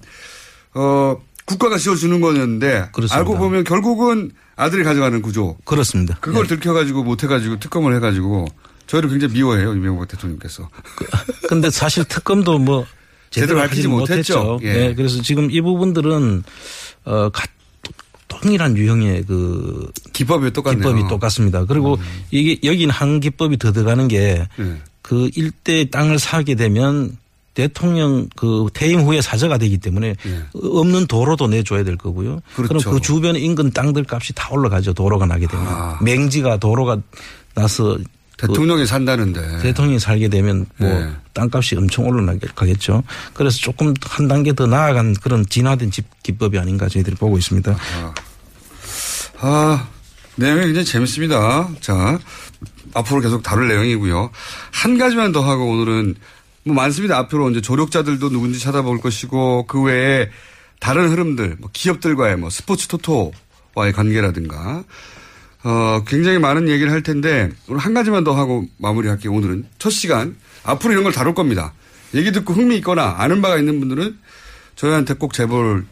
어 0.73 1.17
국가가 1.45 1.77
지어주는 1.77 2.19
거였는데 2.21 2.89
그렇습니다. 2.91 3.17
알고 3.17 3.37
보면 3.37 3.63
결국은 3.63 4.31
아들이 4.55 4.83
가져가는 4.83 5.21
구조. 5.21 5.57
그렇습니다. 5.63 6.17
그걸 6.19 6.43
네. 6.43 6.49
들켜가지고 6.49 7.03
못해가지고 7.03 7.59
특검을 7.59 7.95
해가지고 7.95 8.45
저희를 8.87 9.09
굉장히 9.09 9.33
미워해요 9.33 9.73
이명박 9.73 10.07
대통령께서. 10.09 10.69
근데 11.47 11.69
사실 11.71 12.03
특검도 12.03 12.59
뭐 12.59 12.85
제대로 13.29 13.59
밝히지 13.59 13.87
못했죠. 13.87 14.43
못했죠. 14.43 14.59
예. 14.67 14.73
네, 14.73 14.95
그래서 14.95 15.21
지금 15.21 15.49
이 15.51 15.61
부분들은 15.61 16.43
어 17.05 17.29
가- 17.29 17.45
동일한 18.27 18.77
유형의 18.77 19.25
그 19.25 19.91
기법이 20.13 20.51
똑같네요. 20.53 20.81
기법이 20.93 21.07
똑같습니다. 21.09 21.65
그리고 21.65 21.97
이게 22.31 22.59
여기는 22.63 22.93
한 22.93 23.19
기법이 23.19 23.57
더 23.57 23.71
들어가는 23.71 24.07
게그 24.07 24.47
예. 24.59 25.29
일대 25.35 25.89
땅을 25.89 26.19
사게 26.19 26.55
되면 26.55 27.17
대통령 27.55 28.29
그 28.35 28.67
퇴임 28.73 29.01
후에 29.01 29.21
사저가 29.21 29.57
되기 29.57 29.79
때문에 29.79 30.15
없는 30.53 31.07
도로도 31.07 31.47
내줘야 31.47 31.83
될 31.83 31.97
거고요. 31.97 32.35
예. 32.35 32.55
그렇죠. 32.55 32.89
럼그 32.91 33.01
주변 33.01 33.35
인근 33.35 33.71
땅들 33.71 34.05
값이 34.07 34.33
다 34.35 34.49
올라가죠. 34.51 34.93
도로가 34.93 35.25
나게 35.25 35.47
되면 35.47 35.67
맹지가 36.01 36.57
도로가 36.57 36.99
나서 37.55 37.97
그 37.97 38.03
대통령이 38.39 38.85
산다는데. 38.85 39.59
대통령이 39.59 39.99
살게 39.99 40.29
되면 40.29 40.65
뭐 40.77 40.89
네. 40.89 41.09
땅값이 41.33 41.75
엄청 41.75 42.05
올라가겠죠. 42.07 43.03
그래서 43.33 43.57
조금 43.57 43.93
한 44.05 44.27
단계 44.27 44.53
더 44.53 44.65
나아간 44.65 45.13
그런 45.13 45.45
진화된 45.45 45.91
집 45.91 46.05
기법이 46.23 46.57
아닌가 46.57 46.87
저희들이 46.87 47.15
보고 47.15 47.37
있습니다. 47.37 47.75
아, 49.41 49.87
내용이 50.35 50.65
굉장히 50.65 50.85
재밌습니다. 50.85 51.69
자, 51.81 52.19
앞으로 52.93 53.21
계속 53.21 53.43
다룰 53.43 53.67
내용이고요. 53.67 54.31
한 54.71 54.97
가지만 54.97 55.31
더 55.31 55.41
하고 55.41 55.69
오늘은 55.69 56.15
뭐 56.63 56.75
많습니다. 56.75 57.17
앞으로 57.17 57.49
이제 57.49 57.61
조력자들도 57.61 58.29
누군지 58.29 58.59
찾아볼 58.59 58.99
것이고 59.01 59.65
그 59.67 59.81
외에 59.81 60.29
다른 60.79 61.09
흐름들, 61.09 61.57
뭐 61.59 61.69
기업들과의 61.73 62.37
뭐 62.37 62.49
스포츠 62.49 62.87
토토와의 62.87 63.93
관계라든가 63.93 64.83
어, 65.63 66.03
굉장히 66.07 66.39
많은 66.39 66.69
얘기를 66.69 66.91
할 66.91 67.03
텐데 67.03 67.49
오늘 67.67 67.81
한 67.81 67.93
가지만 67.93 68.23
더 68.23 68.33
하고 68.35 68.65
마무리할게요. 68.77 69.33
오늘은 69.33 69.65
첫 69.77 69.89
시간 69.89 70.35
앞으로 70.63 70.91
이런 70.93 71.03
걸 71.03 71.11
다룰 71.11 71.33
겁니다. 71.33 71.73
얘기 72.13 72.31
듣고 72.31 72.53
흥미 72.53 72.77
있거나 72.77 73.15
아는 73.19 73.41
바가 73.41 73.57
있는 73.57 73.79
분들은 73.79 74.17
저희한테 74.75 75.15
꼭 75.15 75.33
제보를 75.33 75.85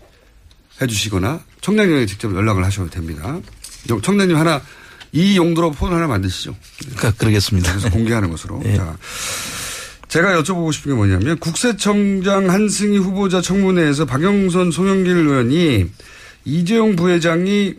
해주시거나 0.82 1.42
청량님에게 1.62 2.06
직접 2.06 2.34
연락을 2.34 2.64
하셔도 2.64 2.90
됩니다. 2.90 3.40
요- 3.90 4.02
청량님 4.02 4.38
하나 4.38 4.62
이 5.12 5.38
용도로 5.38 5.72
폰 5.72 5.94
하나 5.94 6.08
만드시죠. 6.08 6.56
그, 6.96 7.14
그러겠습니다. 7.16 7.72
그래서 7.72 7.90
공개하는 7.90 8.30
것으로. 8.30 8.62
네. 8.64 8.78
자, 8.78 8.98
제가 10.08 10.42
여쭤보고 10.42 10.72
싶은 10.72 10.92
게 10.92 10.96
뭐냐면 10.96 11.38
국세청장 11.40 12.50
한승희 12.50 12.98
후보자 12.98 13.42
청문회에서 13.42 14.06
박영선 14.06 14.72
송영길 14.72 15.18
의원이 15.18 15.90
이재용 16.46 16.96
부회장이 16.96 17.74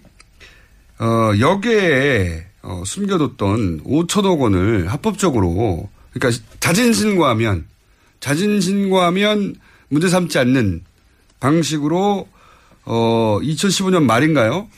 어, 1.01 1.33
역에 1.39 2.47
어, 2.63 2.83
숨겨뒀던 2.85 3.85
5천억 3.85 4.41
원을 4.41 4.91
합법적으로 4.91 5.89
그러니까 6.13 6.43
자진 6.61 6.93
신고하면 6.93 7.67
자진 8.21 8.61
신고하면 8.61 9.55
문제 9.89 10.09
삼지 10.09 10.39
않는 10.39 10.83
방식으로 11.41 12.27
어 12.85 13.39
2015년 13.43 14.03
말인가요? 14.05 14.69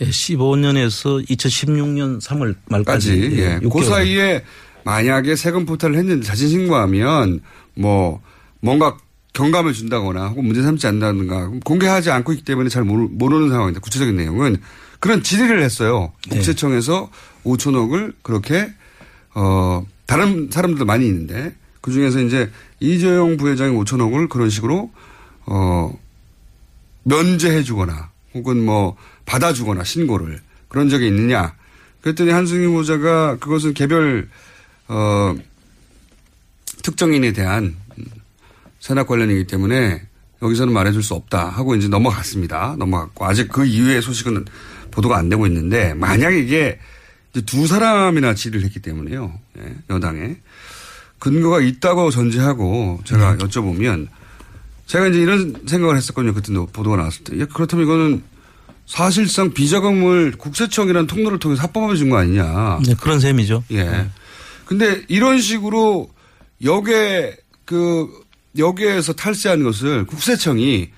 예, 0.00 0.06
15년에서 0.06 1.26
2016년 1.28 2.20
3월 2.20 2.54
말까지 2.66 3.08
까지. 3.08 3.38
예. 3.40 3.58
그 3.60 3.68
6개월. 3.68 3.84
사이에 3.84 4.44
만약에 4.84 5.34
세금 5.36 5.64
포탈을 5.66 5.96
했는데 5.96 6.24
자진 6.24 6.48
신고하면 6.48 7.40
뭐 7.74 8.22
뭔가 8.60 8.96
경감을 9.36 9.74
준다거나 9.74 10.28
혹은 10.28 10.46
문제 10.46 10.62
삼지 10.62 10.86
않는다든가 10.86 11.50
공개하지 11.62 12.10
않고 12.10 12.32
있기 12.32 12.44
때문에 12.44 12.70
잘 12.70 12.84
모르, 12.84 13.06
모르는 13.10 13.50
상황인데 13.50 13.80
구체적인 13.80 14.16
내용은 14.16 14.56
그런 14.98 15.22
질의를 15.22 15.62
했어요. 15.62 16.12
네. 16.28 16.36
국세청에서 16.36 17.10
5천억을 17.44 18.14
그렇게 18.22 18.72
어 19.34 19.86
다른 20.06 20.48
사람들도 20.50 20.86
많이 20.86 21.06
있는데 21.06 21.54
그 21.82 21.92
중에서 21.92 22.22
이제 22.22 22.50
이재용 22.80 23.36
부회장이 23.36 23.76
5천억을 23.76 24.30
그런 24.30 24.48
식으로 24.48 24.90
어 25.44 25.92
면제해 27.02 27.62
주거나 27.62 28.08
혹은 28.32 28.64
뭐 28.64 28.96
받아주거나 29.26 29.84
신고를 29.84 30.40
그런 30.68 30.88
적이 30.88 31.08
있느냐. 31.08 31.54
그랬더니 32.00 32.30
한승희 32.30 32.64
후보자가 32.64 33.36
그것은 33.36 33.74
개별 33.74 34.28
어 34.88 35.36
특정인에 36.82 37.32
대한 37.32 37.76
세납 38.86 39.08
관련이기 39.08 39.48
때문에 39.48 40.00
여기서는 40.42 40.72
말해줄 40.72 41.02
수 41.02 41.14
없다 41.14 41.48
하고 41.48 41.74
이제 41.74 41.88
넘어갔습니다. 41.88 42.76
넘어갔고 42.78 43.24
아직 43.24 43.48
그 43.48 43.66
이후의 43.66 44.00
소식은 44.00 44.44
보도가 44.92 45.16
안 45.16 45.28
되고 45.28 45.44
있는데 45.48 45.92
만약에 45.94 46.38
이게 46.38 46.78
두 47.46 47.66
사람이나 47.66 48.34
질의를 48.34 48.64
했기 48.64 48.78
때문에요. 48.78 49.36
예, 49.58 49.74
여당에 49.90 50.36
근거가 51.18 51.62
있다고 51.62 52.12
전제하고 52.12 53.00
제가 53.04 53.38
여쭤보면 53.38 54.06
제가 54.86 55.08
이제 55.08 55.18
이런 55.18 55.56
생각을 55.66 55.96
했었거든요. 55.96 56.32
그때 56.32 56.52
보도가 56.52 56.96
나왔을 56.96 57.24
때. 57.24 57.40
야, 57.40 57.46
그렇다면 57.52 57.86
이거는 57.86 58.22
사실상 58.86 59.52
비자금을 59.52 60.34
국세청이라는 60.38 61.08
통로를 61.08 61.40
통해서 61.40 61.62
합법화해 61.62 61.96
준 61.96 62.08
거 62.08 62.18
아니냐. 62.18 62.78
네, 62.86 62.94
그런 63.00 63.18
셈이죠. 63.18 63.64
예. 63.72 64.08
근데 64.64 65.02
이런 65.08 65.40
식으로 65.40 66.08
역에 66.62 67.36
그 67.64 68.25
역에서 68.58 69.12
탈세한 69.12 69.62
것을 69.62 70.04
국세청이 70.06 70.88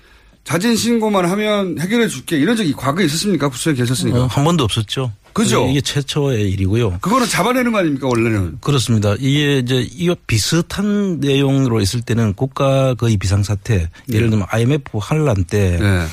자진 0.43 0.75
신고만 0.75 1.25
하면 1.29 1.79
해결해 1.79 2.07
줄게 2.07 2.37
이런 2.37 2.55
적이 2.55 2.73
과거에 2.73 3.05
있었습니까? 3.05 3.49
국세청에 3.49 3.75
계셨으니까. 3.75 4.23
어, 4.23 4.25
한 4.27 4.43
번도 4.43 4.63
없었죠. 4.63 5.11
그죠? 5.33 5.67
이게 5.69 5.79
최초의 5.79 6.51
일이고요. 6.51 6.97
그거는 7.01 7.27
잡아내는 7.27 7.71
거 7.71 7.77
아닙니까 7.79 8.07
원래는? 8.07 8.57
그렇습니다. 8.61 9.15
이게 9.19 9.59
이제 9.59 9.87
이 9.91 10.13
비슷한 10.25 11.19
내용으로 11.19 11.81
있을 11.81 12.01
때는 12.01 12.33
국가 12.33 12.95
거의 12.95 13.17
비상사태 13.17 13.89
예를 14.11 14.29
들면 14.31 14.47
IMF 14.49 14.97
환란 14.97 15.43
때 15.45 15.77
네. 15.79 16.05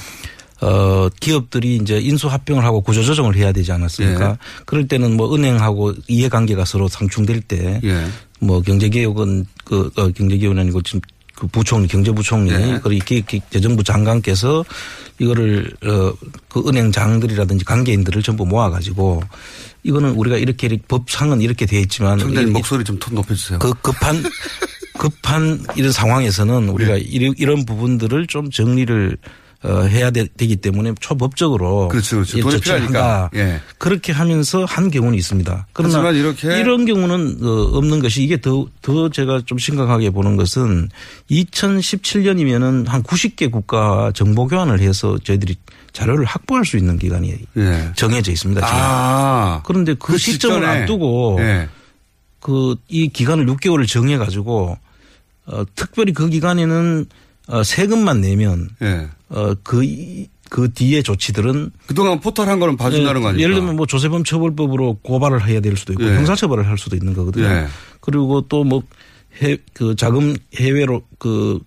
어, 0.60 1.08
기업들이 1.20 1.76
이제 1.76 1.98
인수합병을 1.98 2.64
하고 2.64 2.80
구조조정을 2.80 3.36
해야 3.36 3.52
되지 3.52 3.72
않았습니까? 3.72 4.30
예. 4.30 4.36
그럴 4.64 4.88
때는 4.88 5.16
뭐 5.16 5.34
은행하고 5.34 5.94
이해관계가 6.08 6.64
서로 6.64 6.88
상충될 6.88 7.42
때, 7.42 7.80
예. 7.84 8.06
뭐 8.40 8.62
경제개혁은 8.62 9.44
그, 9.64 9.90
어, 9.96 10.08
경제개혁은 10.08 10.58
아니고 10.58 10.80
지금 10.82 11.00
그 11.36 11.46
부총리, 11.48 11.86
경제부총리, 11.86 12.50
예. 12.50 12.80
그리고 12.82 13.04
기- 13.04 13.40
재정부 13.50 13.84
장관께서 13.84 14.64
이거를, 15.18 15.70
어, 15.84 16.12
그 16.48 16.62
은행 16.66 16.90
장들이라든지 16.90 17.64
관계인들을 17.64 18.22
전부 18.22 18.46
모아가지고 18.46 19.22
이거는 19.82 20.10
우리가 20.12 20.38
이렇게 20.38 20.66
이렇게 20.66 20.82
법상은 20.88 21.42
이렇게 21.42 21.66
되어 21.66 21.80
있지만 21.80 22.18
청장님 22.18 22.48
이- 22.48 22.52
목소리 22.52 22.82
좀 22.84 22.98
톤 22.98 23.14
높여주세요. 23.14 23.58
그 23.58 23.72
급한 23.82 24.22
급한 24.98 25.62
이런 25.76 25.92
상황에서는 25.92 26.68
우리가 26.70 26.94
네. 26.94 27.00
이런, 27.00 27.34
부분들을 27.66 28.26
좀 28.28 28.50
정리를 28.50 29.16
어, 29.18 29.26
해야 29.88 30.10
되, 30.10 30.26
기 30.26 30.56
때문에 30.56 30.94
초법적으로 31.00 31.88
그렇죠, 31.88 32.16
그렇죠. 32.16 32.38
이 32.38 32.40
돈이 32.40 32.60
필요하니까. 32.60 33.30
예. 33.34 33.60
그렇게 33.78 34.12
하면서 34.12 34.64
한 34.64 34.90
경우는 34.90 35.16
있습니다. 35.18 35.66
그러나 35.72 35.94
하지만 35.94 36.14
이렇게 36.16 36.60
이런 36.60 36.84
경우는 36.84 37.38
어, 37.42 37.78
없는 37.78 38.00
것이 38.00 38.22
이게 38.22 38.40
더, 38.40 38.66
더 38.82 39.08
제가 39.08 39.42
좀 39.46 39.58
심각하게 39.58 40.10
보는 40.10 40.36
것은 40.36 40.88
2017년이면은 41.30 42.86
한 42.86 43.02
90개 43.02 43.50
국가 43.50 44.12
정보 44.14 44.46
교환을 44.46 44.80
해서 44.80 45.18
저희들이 45.22 45.56
자료를 45.92 46.24
확보할 46.26 46.64
수 46.64 46.76
있는 46.76 46.98
기간이 46.98 47.34
예. 47.56 47.90
정해져 47.96 48.30
있습니다. 48.30 48.60
지금. 48.60 48.78
아. 48.80 49.62
그런데 49.64 49.94
그, 49.94 50.12
그 50.12 50.18
시점을 50.18 50.60
직전에. 50.60 50.80
앞두고 50.80 51.38
예. 51.40 51.68
그이 52.40 53.08
기간을 53.08 53.46
6개월을 53.46 53.88
정해 53.88 54.18
가지고 54.18 54.78
어 55.46 55.64
특별히 55.74 56.12
그 56.12 56.28
기간에는 56.28 57.06
어 57.48 57.62
세금만 57.62 58.20
내면 58.20 58.68
예. 58.82 59.08
어 59.28 59.54
그 59.62 59.82
그 60.48 60.72
뒤에 60.72 61.02
조치들은 61.02 61.72
그동안 61.88 62.20
포털 62.20 62.48
한 62.48 62.60
거는 62.60 62.76
봐준다는 62.76 63.20
거 63.20 63.28
아닙니까? 63.28 63.42
예를 63.42 63.56
들면 63.56 63.74
뭐 63.74 63.84
조세범 63.84 64.22
처벌법으로 64.22 65.00
고발을 65.02 65.44
해야 65.48 65.58
될 65.58 65.76
수도 65.76 65.92
있고 65.92 66.04
예. 66.04 66.14
형사처벌을 66.14 66.68
할 66.68 66.78
수도 66.78 66.94
있는 66.94 67.14
거거든요. 67.14 67.46
예. 67.46 67.66
그리고 68.00 68.42
또 68.42 68.62
뭐 68.62 68.82
해 69.42 69.58
그 69.74 69.96
자금 69.96 70.36
해외로 70.54 71.02
그 71.18 71.58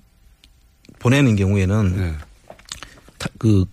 보내는 0.99 1.35
경우에는 1.35 1.95
예. 1.99 2.15
타- 3.17 3.27
그 3.37 3.65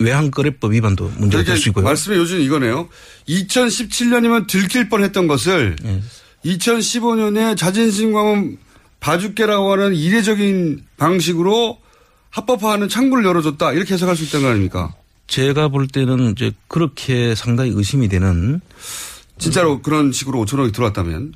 외환거래법 0.00 0.72
위반도 0.72 1.12
문제가 1.18 1.44
될 1.44 1.58
수 1.58 1.68
있고요. 1.68 1.84
말씀의 1.84 2.18
요지는 2.18 2.40
이거네요. 2.42 2.88
2017년이면 3.28 4.46
들킬 4.48 4.88
뻔했던 4.88 5.26
것을 5.26 5.76
예. 5.84 6.00
2015년에 6.46 7.56
자진신고하면 7.56 8.56
봐줄게라고 9.04 9.72
하는 9.72 9.94
이례적인 9.94 10.82
방식으로 10.96 11.78
합법화하는 12.30 12.88
창구를 12.88 13.24
열어줬다 13.24 13.72
이렇게 13.72 13.94
해석할 13.94 14.16
수 14.16 14.24
있다는 14.24 14.46
거 14.46 14.50
아닙니까? 14.50 14.94
제가 15.26 15.68
볼 15.68 15.86
때는 15.86 16.32
이제 16.32 16.52
그렇게 16.68 17.34
상당히 17.34 17.70
의심이 17.74 18.08
되는 18.08 18.60
진짜로 19.38 19.82
그런 19.82 20.10
식으로 20.10 20.44
5천억이 20.44 20.72
들어왔다면 20.72 21.34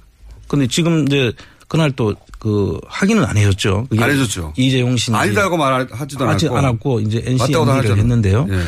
근데 0.49 0.67
지금 0.67 1.05
이제 1.07 1.33
그날 1.69 1.93
또 1.93 2.15
그 2.39 2.79
확인은 2.87 3.25
안 3.25 3.37
해줬죠. 3.37 3.89
안 3.99 4.11
해줬죠. 4.11 4.55
이재용 4.57 4.97
씨 4.97 5.13
아니다고 5.13 5.57
말하지도 5.57 6.27
하지 6.27 6.47
않았고 6.47 6.59
않았고 6.59 7.01
이제 7.01 7.23
NCND를. 7.27 7.99
했는데요. 7.99 8.47
예. 8.51 8.63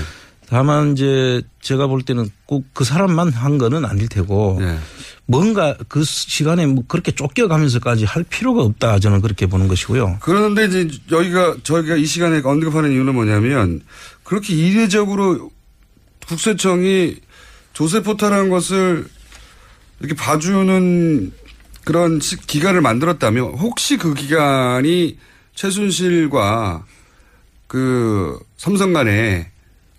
다만 0.51 0.93
이제 0.93 1.43
제가 1.61 1.87
볼 1.87 2.03
때는 2.03 2.29
꼭 2.47 2.65
그 2.75 2.85
사람만 2.85 3.31
한 3.33 3.57
거는 3.59 3.85
아닐 3.85 4.09
테고 4.09 4.59
예. 4.63 4.79
뭔가 5.27 5.77
그 5.89 6.03
시간에 6.03 6.67
뭐 6.67 6.83
그렇게 6.89 7.13
쫓겨가면서까지 7.13 8.05
할 8.05 8.25
필요가 8.25 8.63
없다 8.63 8.99
저는 8.99 9.21
그렇게 9.21 9.47
보는 9.47 9.69
것이고요. 9.69 10.19
그런데 10.21 10.65
이제 10.65 10.89
여기가 11.11 11.59
저희가 11.63 11.95
이 11.97 12.05
시간에 12.05 12.41
언급하는 12.43 12.91
이유는 12.93 13.15
뭐냐면 13.15 13.81
그렇게 14.25 14.55
이례적으로 14.55 15.51
국세청이 16.27 17.17
조세 17.73 18.03
포탈한 18.03 18.49
것을 18.51 19.07
이렇게 20.01 20.15
봐주는 20.15 21.33
그런 21.85 22.21
시- 22.21 22.37
기간을 22.37 22.81
만들었다면 22.81 23.45
혹시 23.55 23.97
그 23.97 24.15
기간이 24.15 25.17
최순실과 25.55 26.85
그 27.67 28.39
삼성 28.57 28.93
간에 28.93 29.51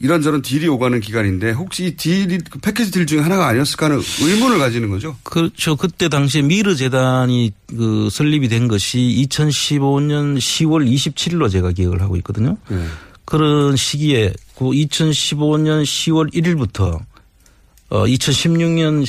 이런저런 0.02 0.42
딜이 0.42 0.68
오가는 0.68 1.00
기간인데 1.00 1.52
혹시 1.52 1.86
이 1.86 1.96
딜이 1.96 2.40
그 2.50 2.60
패키지 2.60 2.92
딜 2.92 3.06
중에 3.06 3.20
하나가 3.20 3.48
아니었을까 3.48 3.86
하는 3.86 4.02
의문을 4.22 4.58
가지는 4.58 4.90
거죠. 4.90 5.16
그렇죠. 5.24 5.76
그때 5.76 6.10
당시에 6.10 6.42
미르 6.42 6.76
재단이 6.76 7.54
그 7.68 8.10
설립이 8.12 8.48
된 8.48 8.68
것이 8.68 8.98
2015년 9.30 10.38
10월 10.38 10.92
27일로 10.92 11.52
제가 11.52 11.72
기억을 11.72 12.02
하고 12.02 12.16
있거든요. 12.18 12.58
네. 12.70 12.84
그런 13.26 13.76
시기에 13.76 14.34
그 14.58 14.66
2015년 14.66 15.84
10월 15.84 16.34
1일부터 16.34 17.00
어 17.90 18.06
2016년 18.06 19.06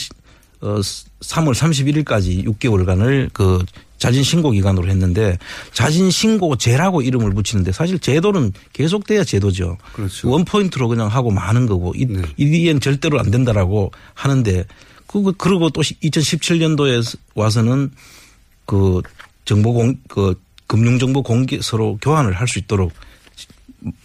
어 0.60 0.78
3월 0.78 1.54
31일까지 1.54 2.44
6개월간을 2.44 3.30
그 3.32 3.64
자진 4.02 4.24
신고 4.24 4.50
기간으로 4.50 4.88
했는데 4.88 5.38
자진 5.72 6.10
신고제라고 6.10 7.02
이름을 7.02 7.34
붙이는데 7.34 7.70
사실 7.70 8.00
제도는 8.00 8.52
계속돼야 8.72 9.22
제도죠. 9.22 9.78
그렇죠. 9.92 10.28
원 10.28 10.44
포인트로 10.44 10.88
그냥 10.88 11.06
하고 11.06 11.30
마는 11.30 11.66
거고 11.66 11.94
이, 11.94 12.08
이 12.36 12.50
뒤엔 12.50 12.80
절대로 12.80 13.20
안 13.20 13.30
된다라고 13.30 13.92
하는데 14.14 14.64
그 15.06 15.32
그리고 15.38 15.70
또 15.70 15.82
2017년도에 15.82 17.16
와서는 17.36 17.92
그 18.66 19.02
정보 19.44 19.72
공그 19.72 20.34
금융 20.66 20.98
정보 20.98 21.22
공개 21.22 21.60
서로 21.62 21.96
교환을 22.02 22.32
할 22.32 22.48
수 22.48 22.58
있도록 22.58 22.90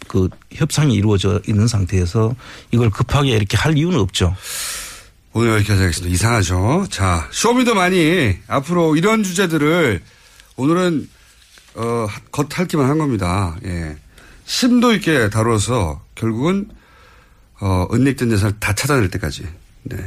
그 0.07 0.29
협상이 0.51 0.93
이루어져 0.93 1.41
있는 1.47 1.65
상태에서 1.65 2.35
이걸 2.71 2.91
급하게 2.91 3.31
이렇게 3.31 3.57
할 3.57 3.75
이유는 3.75 3.99
없죠. 3.99 4.35
오늘 5.37 5.53
여기까지 5.57 5.81
하겠습니다. 5.81 6.11
이상하죠. 6.11 6.87
자, 6.89 7.29
쇼미더만이 7.31 8.39
앞으로 8.47 8.95
이런 8.95 9.21
주제들을 9.21 10.01
오늘은 10.55 11.07
어, 11.75 12.07
겉핥기만 12.31 12.89
한 12.89 12.97
겁니다. 12.97 13.55
예. 13.63 13.97
심도 14.45 14.93
있게 14.93 15.29
다뤄서 15.29 16.03
결국은 16.15 16.69
어, 17.59 17.87
은닉된 17.93 18.31
재산을 18.31 18.59
다 18.59 18.73
찾아낼 18.73 19.11
때까지. 19.11 19.47
네. 19.83 19.97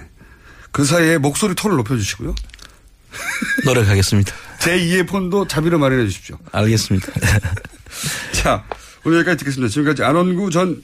그 0.73 0.85
사이에 0.85 1.17
목소리 1.19 1.55
톤을 1.55 1.77
높여주시고요. 1.77 2.35
노력하겠습니다. 3.67 4.35
제2의 4.59 5.09
폰도 5.09 5.47
자비로 5.47 5.79
마련해 5.79 6.09
주십시오. 6.09 6.39
알겠습니다. 6.51 7.07
자, 8.35 8.65
오늘 9.05 9.19
여기까지 9.19 9.37
듣겠습니다. 9.39 9.71
지금까지 9.71 10.03
안원구 10.03 10.51
전 10.51 10.83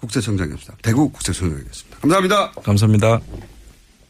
국세청장이었습니다. 0.00 0.78
대구 0.80 1.10
국세청장이었습니다. 1.10 1.98
감사합니다. 2.00 2.52
감사합니다. 2.52 3.20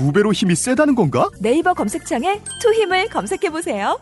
두 0.00 0.12
배로 0.12 0.32
힘이 0.32 0.54
세다는 0.54 0.94
건가? 0.94 1.28
네이버 1.40 1.74
검색창에 1.74 2.40
투 2.62 2.72
힘을 2.72 3.10
검색해 3.10 3.50
보세요. 3.50 4.00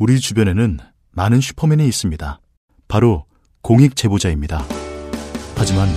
우리 0.00 0.18
주변에는 0.18 0.80
많은 1.12 1.40
슈퍼맨이 1.40 1.86
있습니다. 1.86 2.40
바로 2.88 3.24
공익 3.62 3.94
제보자입니다. 3.94 4.64
하지만 5.54 5.88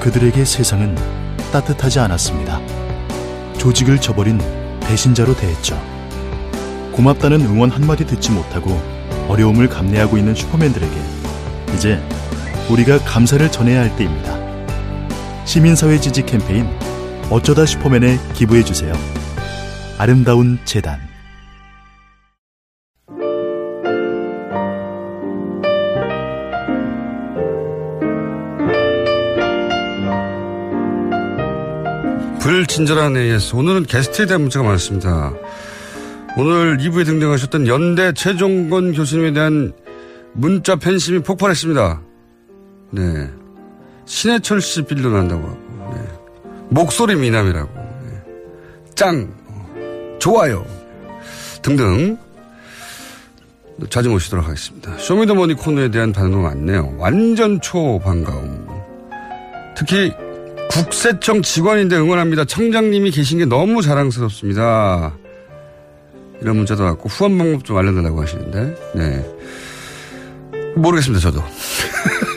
그들에게 0.00 0.46
세상은 0.46 0.94
따뜻하지 1.52 1.98
않았습니다. 1.98 2.58
조직을 3.58 4.00
저버린 4.00 4.38
배신자로 4.80 5.36
대했죠. 5.36 5.78
고맙다는 6.92 7.42
응원 7.42 7.68
한마디 7.68 8.06
듣지 8.06 8.30
못하고 8.30 8.70
어려움을 9.28 9.68
감내하고 9.68 10.16
있는 10.16 10.34
슈퍼맨들에게 10.34 10.96
이제 11.74 12.02
우리가 12.70 12.98
감사를 13.00 13.52
전해야 13.52 13.82
할 13.82 13.94
때입니다. 13.98 15.44
시민사회 15.44 16.00
지지 16.00 16.24
캠페인 16.24 16.66
어쩌다 17.30 17.64
슈퍼맨에 17.64 18.18
기부해 18.34 18.62
주세요. 18.62 18.92
아름다운 19.98 20.58
재단 20.64 20.98
불친절한 32.42 33.16
AS. 33.16 33.54
오늘은 33.54 33.84
게스트에 33.84 34.26
대한 34.26 34.42
문자가 34.42 34.66
많습니다. 34.66 35.32
오늘 36.36 36.76
2부에 36.78 37.06
등장하셨던 37.06 37.68
연대 37.68 38.12
최종건 38.14 38.92
교수님에 38.92 39.32
대한 39.32 39.72
문자 40.32 40.74
팬심이 40.74 41.20
폭발했습니다. 41.20 42.02
네. 42.90 43.30
신해철 44.06 44.60
씨 44.60 44.82
빌려 44.82 45.10
난다고 45.10 45.42
하고, 45.42 45.56
네. 45.56 45.61
목소리 46.72 47.14
미남이라고, 47.14 47.70
네. 47.74 48.22
짱, 48.94 49.28
어, 49.46 50.16
좋아요. 50.18 50.64
등등. 51.62 52.18
자주 53.90 54.10
모시도록 54.10 54.46
하겠습니다. 54.46 54.96
쇼미더머니 54.98 55.54
코너에 55.54 55.90
대한 55.90 56.12
반응도 56.12 56.38
많네요. 56.38 56.94
완전 56.98 57.60
초 57.60 57.98
반가움. 57.98 58.66
특히 59.76 60.12
국세청 60.70 61.42
직원인데 61.42 61.96
응원합니다. 61.96 62.44
청장님이 62.44 63.10
계신 63.10 63.38
게 63.38 63.44
너무 63.44 63.82
자랑스럽습니다. 63.82 65.14
이런 66.42 66.56
문자도 66.56 66.82
왔고 66.82 67.08
후원 67.08 67.38
방법 67.38 67.64
좀 67.64 67.76
알려달라고 67.76 68.20
하시는데 68.20 68.74
네 68.96 69.24
모르겠습니다 70.74 71.20
저도 71.20 71.40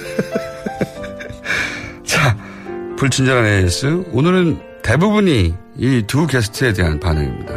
불친절한 2.98 3.46
AS 3.46 4.06
오늘은 4.14 4.60
대부분이 4.82 5.54
이 5.78 6.02
두 6.08 6.28
게스트에 6.28 6.74
대한 6.74 7.00
반응입니다. 7.00 7.54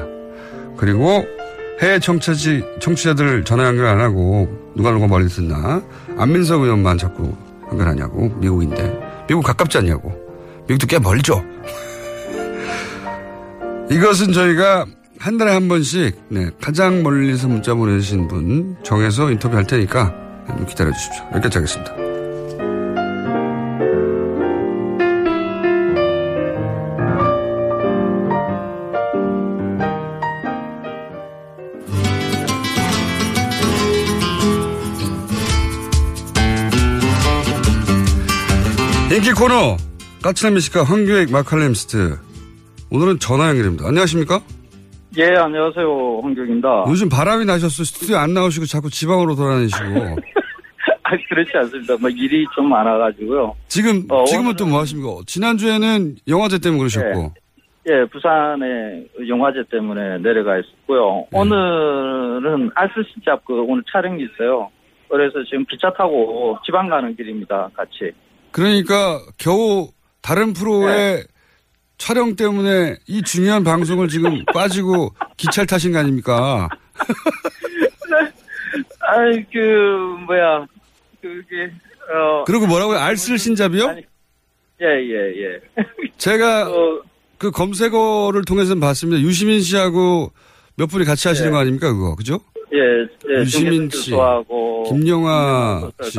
그리고 0.76 1.24
해외 1.80 1.99
청취자, 2.01 2.51
청취자들 2.80 3.45
전화 3.45 3.66
연결 3.66 3.86
안 3.86 4.01
하고 4.01 4.49
누가 4.74 4.91
누가 4.91 5.07
멀리 5.07 5.28
듣나 5.28 5.82
안민석 6.16 6.62
의원만 6.62 6.99
자꾸 6.99 7.32
연결하냐고 7.70 8.28
미국인데 8.41 9.26
미국 9.28 9.43
가깝지 9.43 9.78
않냐고 9.78 10.12
미국도 10.66 10.86
꽤 10.89 10.99
멀죠. 10.99 11.45
이것은 13.91 14.32
저희가 14.32 14.86
한 15.20 15.39
달에 15.39 15.53
한 15.53 15.68
번씩 15.68 16.20
네, 16.28 16.51
가장 16.61 17.03
멀리서 17.03 17.47
문자 17.49 17.74
보내주신 17.74 18.26
분 18.28 18.76
정해서 18.82 19.30
인터뷰할 19.30 19.64
테니까 19.66 20.12
좀 20.49 20.66
기다려 20.66 20.93
주십시오. 20.93 21.24
여기까지 21.34 21.59
하겠습니다. 21.59 22.07
인기 39.11 39.32
코너 39.32 39.76
까칠한 40.22 40.54
미식가 40.54 40.84
황교익 40.84 41.32
마칼렘스트 41.32 42.18
오늘은 42.90 43.18
전화 43.18 43.48
연결입니다. 43.50 43.86
안녕하십니까? 43.88 44.40
예, 45.16 45.26
안녕하세요. 45.36 46.20
황교익입니다. 46.22 46.84
요즘 46.88 47.09
바람이 47.09 47.44
나셨어. 47.44 47.84
스튜디오 47.84 48.16
안 48.18 48.34
나오시고 48.34 48.66
자꾸 48.66 48.90
지방으로 48.90 49.34
돌아다니시고. 49.34 49.84
아, 51.02 51.11
그렇지 51.28 51.50
않습니다. 51.56 51.96
뭐 51.98 52.11
일이 52.11 52.46
좀 52.54 52.68
많아가지고요. 52.68 53.54
지금, 53.68 54.04
어, 54.11 54.24
지금은 54.24 54.56
또 54.56 54.66
뭐 54.66 54.80
하십니까? 54.80 55.11
지난주에는 55.26 56.16
영화제 56.28 56.59
때문에 56.59 56.78
그러셨고. 56.78 57.32
예, 57.90 58.04
부산에 58.12 59.06
영화제 59.26 59.62
때문에 59.70 60.18
내려가 60.18 60.59
있었고요. 60.59 61.26
네. 61.32 61.38
오늘은 61.38 62.70
알쓸시잡 62.74 63.44
그 63.46 63.54
오늘 63.62 63.82
촬영이 63.90 64.22
있어요. 64.24 64.70
그래서 65.09 65.42
지금 65.44 65.64
기차 65.64 65.90
타고 65.94 66.59
지방 66.66 66.88
가는 66.88 67.16
길입니다. 67.16 67.70
같이. 67.74 68.12
그러니까 68.59 69.22
겨우 69.38 69.92
다른 70.20 70.52
프로의 70.52 71.16
네. 71.18 71.22
촬영 71.96 72.34
때문에 72.34 72.96
이 73.06 73.22
중요한 73.22 73.62
방송을 73.62 74.09
지금 74.09 74.44
빠지고 74.52 75.14
기차를 75.36 75.68
타신 75.68 75.92
거 75.92 76.00
아닙니까? 76.00 76.68
아이, 79.00 79.44
그, 79.52 79.59
뭐야. 80.26 80.66
그게, 81.22 81.70
어. 82.12 82.44
그리고 82.46 82.66
뭐라고요? 82.66 82.98
알쓸 82.98 83.38
신잡이요? 83.38 83.94
예, 84.82 84.86
예, 84.86 85.32
예. 85.42 85.61
제가 86.18 86.68
그 87.38 87.50
검색어를 87.52 88.44
통해서 88.44 88.74
봤습니다. 88.74 89.20
유시민 89.22 89.61
씨하고 89.61 90.32
몇 90.76 90.86
분이 90.86 91.04
같이 91.04 91.28
하시는 91.28 91.50
네. 91.50 91.52
거 91.52 91.59
아닙니까? 91.59 91.92
그거. 91.92 92.14
그죠? 92.16 92.40
예, 92.72 92.78
예. 93.32 93.40
유시민 93.40 93.88
씨, 93.90 94.11
교수하고 94.11 94.84
김영하 94.84 95.90
씨, 96.02 96.18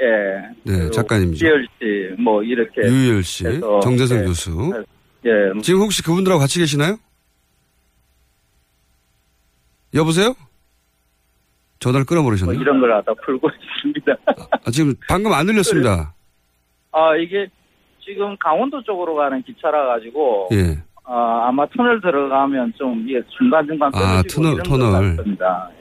예. 0.00 0.48
네, 0.64 0.90
작가님이죠. 0.90 1.38
지열 1.38 1.66
씨, 1.78 2.14
뭐, 2.22 2.42
이렇게. 2.42 2.82
유희열 2.82 3.22
씨, 3.22 3.44
정재성 3.82 4.18
예. 4.18 4.22
교수. 4.24 4.84
예. 5.26 5.60
지금 5.62 5.80
혹시 5.80 6.02
그분들하고 6.02 6.40
같이 6.40 6.58
계시나요? 6.58 6.96
여보세요? 9.94 10.34
전화를 11.80 12.04
뭐 12.04 12.08
끊어버리셨나요? 12.08 12.60
이런 12.60 12.80
걸 12.80 12.92
하다 12.96 13.12
풀고 13.24 13.48
있습니다. 13.76 14.12
아, 14.64 14.70
지금 14.70 14.94
방금 15.08 15.32
안 15.32 15.46
들렸습니다. 15.46 16.14
아, 16.92 17.16
이게 17.16 17.48
지금 18.04 18.36
강원도 18.38 18.82
쪽으로 18.82 19.14
가는 19.14 19.42
기차라 19.42 19.86
가지고, 19.86 20.48
예. 20.52 20.78
아, 21.04 21.46
아마 21.48 21.66
터널 21.74 22.00
들어가면 22.00 22.74
좀, 22.76 23.04
이게 23.08 23.20
중간중간 23.38 23.90
아, 23.94 24.22
터널, 24.28 24.62
터널. 24.62 25.16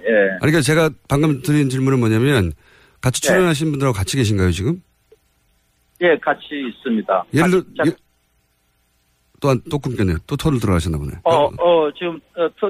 예. 0.08 0.30
아니, 0.32 0.40
그러니까 0.40 0.62
제가 0.62 0.90
방금 1.10 1.42
드린 1.42 1.70
질문은 1.70 2.00
뭐냐면 2.00 2.52
같이 3.08 3.22
네. 3.22 3.28
출연하신 3.30 3.72
분들하고 3.72 3.96
같이 3.96 4.18
계신가요, 4.18 4.52
지금? 4.52 4.82
예, 6.02 6.18
같이 6.18 6.42
있습니다. 6.52 7.24
예를 7.34 7.50
들어, 7.52 7.62
자- 7.78 7.84
예, 7.88 7.92
또, 9.40 9.50
안- 9.50 9.62
또 9.72 9.80
끊겼네요. 9.80 10.18
또 10.28 10.36
터널 10.36 10.60
들어가셨나 10.60 10.98
보네. 10.98 11.14
어, 11.24 11.46
어, 11.46 11.90
지금, 11.94 12.20
어, 12.36 12.50
터, 12.60 12.70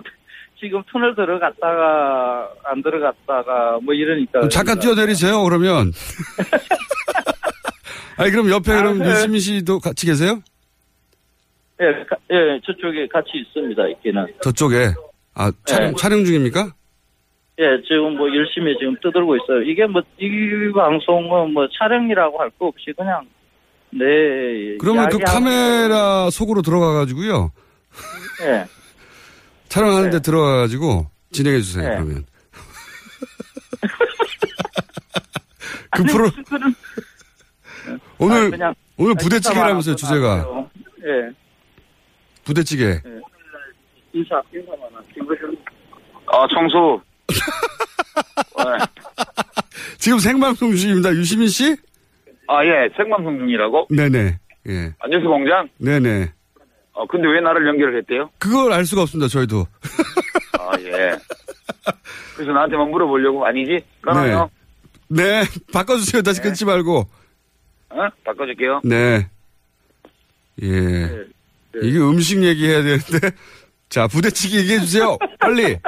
지금 0.59 0.83
터널 0.91 1.15
들어갔다가, 1.15 2.51
안 2.65 2.83
들어갔다가, 2.83 3.79
뭐 3.81 3.95
이러니까. 3.95 4.47
잠깐 4.49 4.79
뛰어내리세요, 4.79 5.43
그러면. 5.43 5.91
아니, 8.17 8.29
그럼 8.31 8.49
옆에 8.51 8.75
그럼 8.75 8.99
네. 8.99 9.09
유시민 9.11 9.39
씨도 9.39 9.79
같이 9.79 10.05
계세요? 10.05 10.39
예, 11.81 11.85
가- 12.05 12.17
예, 12.31 12.59
저쪽에 12.63 13.07
같이 13.11 13.29
있습니다, 13.35 13.88
있기는. 13.89 14.27
저쪽에. 14.43 14.93
아, 15.33 15.51
촬영, 15.65 15.89
네. 15.91 15.95
촬영 15.97 16.23
중입니까? 16.25 16.73
예, 17.60 17.82
지금 17.88 18.18
뭐 18.18 18.28
열심히 18.36 18.76
지금 18.78 18.95
떠들고 19.01 19.36
있어요. 19.38 19.62
이게 19.64 19.86
뭐, 19.88 20.01
이 20.20 20.72
방송은 20.74 21.53
뭐 21.53 21.68
촬영이라고 21.78 22.39
할 22.39 22.49
거 22.60 22.68
없이 22.68 22.93
그냥, 22.95 23.26
네. 23.91 24.78
그러면 24.80 25.10
그 25.10 25.18
카메라 25.20 26.30
속으로 26.30 26.62
들어가가지고요. 26.62 27.51
예. 28.43 28.66
촬영하는데 29.70 30.20
들어가가지고 30.22 31.08
진행해 31.32 31.60
주세요, 31.62 31.89
네. 31.89 31.95
그러면. 31.95 32.26
그 35.91 36.03
프로, 36.03 36.30
오늘, 38.20 38.38
아, 38.38 38.49
그냥 38.49 38.74
오늘 38.97 39.16
부대찌개라면서요, 39.16 39.95
주제가. 39.95 40.68
예. 41.05 41.32
부대찌개. 42.43 43.01
인사, 44.14 44.41
인사만 44.53 44.80
하고. 44.93 45.05
아, 46.28 46.45
청수. 46.53 47.01
지금 49.97 50.19
생방송 50.19 50.75
중입니다. 50.75 51.13
유시민 51.13 51.47
씨? 51.49 51.75
아, 52.47 52.63
예, 52.63 52.89
생방송 52.95 53.39
중이라고? 53.39 53.88
네네. 53.89 54.39
예. 54.69 54.93
아, 54.99 55.07
뉴스 55.09 55.25
공장? 55.25 55.67
네네. 55.80 56.32
어, 56.93 57.05
근데 57.07 57.28
왜 57.28 57.41
나를 57.41 57.67
연결을 57.67 57.97
했대요? 57.99 58.30
그걸 58.39 58.71
알 58.73 58.86
수가 58.86 59.01
없습니다, 59.03 59.28
저희도. 59.28 59.67
아, 60.59 60.71
예. 60.80 61.17
그래서 62.36 62.51
나한테만 62.51 62.89
물어보려고 62.89 63.45
아니지? 63.45 63.80
그러면요. 64.01 64.49
네. 65.09 65.43
바꿔주세요. 65.73 66.21
다시 66.21 66.41
끊지 66.41 66.65
말고. 66.65 67.07
어? 67.89 68.07
바꿔줄게요. 68.23 68.82
네. 68.84 69.28
예. 70.63 71.25
이게 71.82 71.99
음식 71.99 72.43
얘기해야 72.43 72.82
되는데. 72.84 73.32
자, 73.89 74.07
부대찌개 74.07 74.59
얘기해 74.59 74.80
주세요. 74.80 75.17
빨리. 75.39 75.80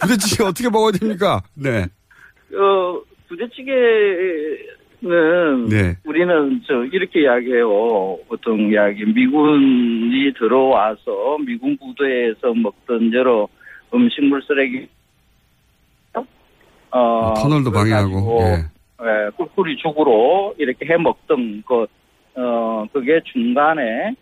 부대찌개 0.00 0.44
어떻게 0.44 0.68
먹어야 0.68 0.92
됩니까? 0.92 1.42
네. 1.54 1.86
어, 2.54 3.00
부대찌개는 3.28 3.78
네. 5.68 5.96
우리는 6.04 6.62
저 6.66 6.84
이렇게 6.84 7.22
이야기해요. 7.22 8.18
보통 8.28 8.70
이야기 8.70 9.04
미군이 9.04 10.32
들어와서 10.38 11.38
미군 11.44 11.76
부대에서 11.76 12.54
먹던 12.54 13.12
여러 13.12 13.48
음식물 13.92 14.42
쓰레기 14.42 14.88
어, 16.90 17.34
터널도 17.34 17.70
그걸 17.70 17.90
방해하고. 17.90 18.38
예. 18.40 18.78
예, 19.00 19.30
꿀꿀이 19.36 19.76
죽으로 19.76 20.54
이렇게 20.58 20.86
해 20.86 20.96
먹던 20.96 21.62
것, 21.64 21.88
어, 22.34 22.86
그게 22.92 23.20
중간에, 23.24 24.14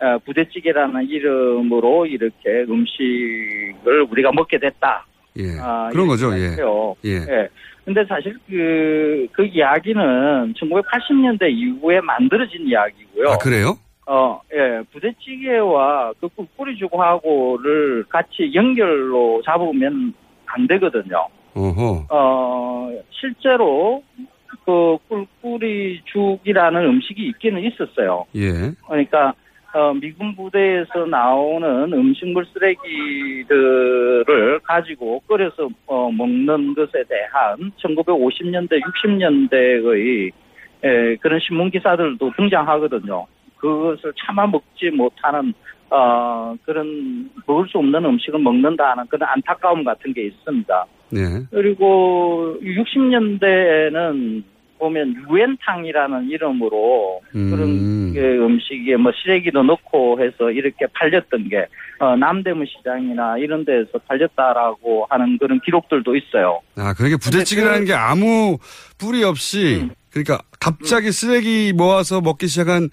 어, 0.00 0.18
부대찌개라는 0.24 1.08
이름으로 1.08 2.06
이렇게 2.06 2.64
음식을 2.68 4.02
우리가 4.10 4.32
먹게 4.32 4.58
됐다. 4.58 5.06
예. 5.36 5.58
아, 5.60 5.88
그런 5.90 6.06
이렇게 6.06 6.08
거죠. 6.08 6.34
예. 6.36 6.48
생각해요. 6.50 6.96
예. 7.04 7.10
예. 7.10 7.48
근데 7.84 8.04
사실 8.06 8.36
그, 8.48 9.26
그 9.32 9.44
이야기는 9.44 10.54
1980년대 10.54 11.50
이후에 11.50 12.00
만들어진 12.00 12.66
이야기고요. 12.66 13.28
아, 13.30 13.36
그래요? 13.38 13.76
어, 14.06 14.40
예. 14.52 14.82
부대찌개와 14.92 16.12
그 16.20 16.28
꿀꿀이죽하고를 16.28 18.04
같이 18.08 18.52
연결로 18.54 19.42
잡으면 19.44 20.14
안 20.46 20.66
되거든요. 20.66 21.26
어허. 21.54 22.06
어, 22.10 22.90
실제로 23.10 24.02
그 24.64 24.96
꿀꿀이죽이라는 25.08 26.84
음식이 26.84 27.26
있기는 27.28 27.62
있었어요. 27.64 28.24
예. 28.34 28.72
그러니까 28.86 29.34
어, 29.74 29.92
미군 29.92 30.36
부대에서 30.36 31.04
나오는 31.06 31.92
음식물 31.92 32.46
쓰레기들을 32.52 34.24
가지고 34.62 35.20
끓여서 35.26 35.68
어, 35.86 36.12
먹는 36.12 36.74
것에 36.74 37.02
대한 37.08 37.72
1950년대, 37.82 38.80
60년대의 38.80 40.30
에, 40.84 41.16
그런 41.16 41.40
신문 41.40 41.72
기사들도 41.72 42.32
등장하거든요. 42.36 43.26
그것을 43.56 44.12
참아 44.24 44.46
먹지 44.46 44.90
못하는 44.90 45.52
어, 45.90 46.54
그런 46.64 47.28
먹을 47.44 47.66
수 47.68 47.78
없는 47.78 48.04
음식을 48.04 48.38
먹는다는 48.38 49.06
그런 49.08 49.28
안타까움 49.28 49.82
같은 49.82 50.12
게 50.12 50.26
있습니다. 50.26 50.86
네. 51.10 51.20
그리고 51.50 52.56
60년대에는 52.62 54.44
보면 54.84 55.24
유엔탕이라는 55.28 56.28
이름으로 56.30 57.22
그런 57.32 57.62
음. 57.62 58.12
게 58.12 58.20
음식에 58.20 58.96
뭐 58.96 59.12
시래기도 59.12 59.62
넣고 59.62 60.22
해서 60.22 60.50
이렇게 60.50 60.86
팔렸던 60.92 61.48
게 61.48 61.66
어, 61.98 62.14
남대문 62.16 62.66
시장이나 62.66 63.38
이런 63.38 63.64
데서 63.64 63.98
팔렸다라고 64.06 65.06
하는 65.08 65.38
그런 65.38 65.60
기록들도 65.60 66.14
있어요. 66.16 66.60
아, 66.76 66.92
그러니까 66.92 67.18
부대찌개라는 67.22 67.86
게 67.86 67.94
아무 67.94 68.58
뿌리 68.98 69.24
없이 69.24 69.80
음. 69.82 69.90
그러니까 70.10 70.38
갑자기 70.60 71.10
쓰레기 71.12 71.72
모아서 71.74 72.20
먹기 72.20 72.46
시작한 72.46 72.90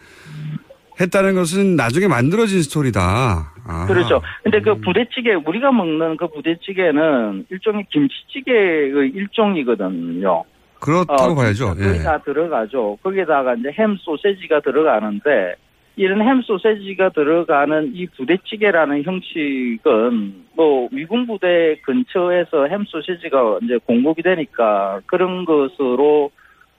했다는 1.00 1.36
것은 1.36 1.76
나중에 1.76 2.08
만들어진 2.08 2.62
스토리다. 2.62 3.54
아. 3.66 3.86
그렇죠. 3.88 4.22
근데 4.44 4.62
그 4.62 4.76
부대찌개 4.76 5.34
우리가 5.34 5.72
먹는 5.72 6.18
그 6.18 6.28
부대찌개는 6.28 7.48
일종의 7.50 7.86
김치찌개의 7.92 9.12
일종이거든요. 9.14 10.44
그렇다고 10.82 11.32
어, 11.32 11.36
봐야죠. 11.36 11.68
거기 11.68 11.84
예. 11.84 12.04
다 12.04 12.18
들어가죠. 12.18 12.98
거기다가 13.04 13.54
이제 13.54 13.70
햄 13.72 13.96
소세지가 13.98 14.62
들어가는데 14.62 15.56
이런 15.96 16.22
햄 16.22 16.42
소세지가 16.42 17.10
들어가는 17.10 17.92
이 17.94 18.08
부대찌개라는 18.08 19.04
형식은 19.04 20.34
뭐 20.56 20.90
미군 20.92 21.28
부대 21.28 21.76
근처에서 21.84 22.66
햄 22.68 22.84
소세지가 22.86 23.60
이제 23.64 23.78
공급이 23.86 24.24
되니까 24.24 25.02
그런 25.06 25.46
것으로 25.46 26.32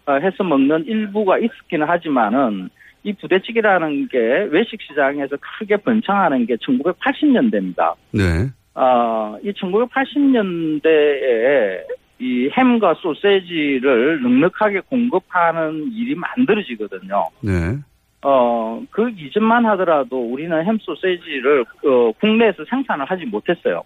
어, 0.07 0.15
해서 0.15 0.43
먹는 0.43 0.87
일부가 0.87 1.39
있었기는 1.39 1.87
하지만은 1.87 2.71
이 3.05 3.13
부대찌개라는 3.13 4.09
게 4.09 4.19
외식 4.51 4.81
시장에서 4.83 5.37
크게 5.41 5.77
번창하는 5.79 6.47
게 6.47 6.57
1980년대입니다. 6.57 7.95
네. 8.13 8.49
아, 8.75 9.37
이 9.43 9.53
1980년대에 9.53 11.83
이 12.23 12.49
햄과 12.57 12.95
소세지를 12.95 14.23
넉넉하게 14.23 14.81
공급하는 14.89 15.91
일이 15.93 16.15
만들어지거든요. 16.15 17.29
네. 17.41 17.79
어, 18.23 18.81
그 18.93 19.11
이전만 19.11 19.67
하더라도 19.67 20.33
우리는 20.33 20.65
햄 20.65 20.79
소세지를 20.79 21.65
어, 21.85 22.13
국내에서 22.21 22.65
생산을 22.71 23.05
하지 23.07 23.25
못했어요. 23.27 23.83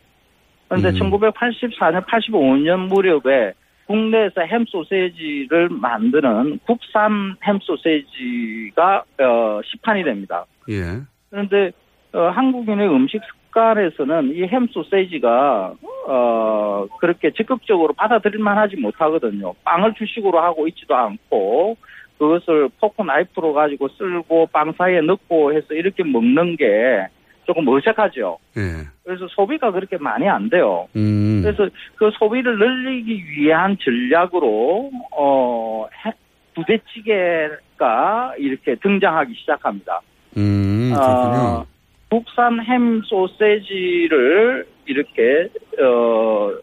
그런데 0.69 0.91
음. 0.91 1.11
1984년, 1.11 2.05
85년 2.05 2.89
무렵에 2.89 3.55
국내에서 3.87 4.43
햄 4.43 4.67
소세지를 4.67 5.71
만드는 5.71 6.59
국산 6.67 7.37
햄 7.43 7.59
소세지가 7.61 9.05
어, 9.21 9.61
시판이 9.65 10.05
됩니다. 10.05 10.45
예. 10.69 11.01
그런데 11.31 11.71
어, 12.13 12.29
한국인의 12.29 12.87
음식 12.89 13.23
습관에서는 13.61 14.35
이 14.37 14.43
햄 14.47 14.67
소세지가 14.69 15.73
어, 16.09 16.87
그렇게 17.01 17.31
적극적으로 17.33 17.95
받아들일 17.95 18.39
만 18.39 18.59
하지 18.59 18.77
못하거든요. 18.77 19.55
빵을 19.65 19.95
주식으로 19.95 20.39
하고 20.41 20.69
있지도 20.69 20.95
않고 20.95 21.77
그것을 22.19 22.69
포크 22.81 23.03
나이프로 23.03 23.53
가지고 23.55 23.89
쓸고 23.89 24.49
빵 24.53 24.73
사이에 24.77 25.01
넣고 25.01 25.53
해서 25.55 25.75
이렇게 25.75 26.05
먹는 26.05 26.57
게 26.57 27.07
조금 27.47 27.67
어색하죠. 27.69 28.39
예. 28.59 28.61
그래서 29.05 29.27
소비가 29.31 29.71
그렇게 29.71 29.97
많이 29.99 30.29
안 30.29 30.49
돼요. 30.51 30.89
음. 30.97 31.41
그래서 31.43 31.69
그 31.97 32.11
소비를 32.19 32.59
늘리기 32.59 33.25
위한 33.39 33.77
전략으로 33.81 34.91
어 35.13 35.87
해- 36.05 36.13
부대찌개가 36.55 38.35
이렇게 38.39 38.75
등장하기 38.77 39.35
시작합니다. 39.35 40.01
음, 40.37 40.93
아, 40.97 41.01
그렇군요. 41.07 41.67
국산 42.09 42.61
햄 42.61 43.03
소세지를 43.03 44.67
이렇게 44.87 45.49
어그 45.79 46.63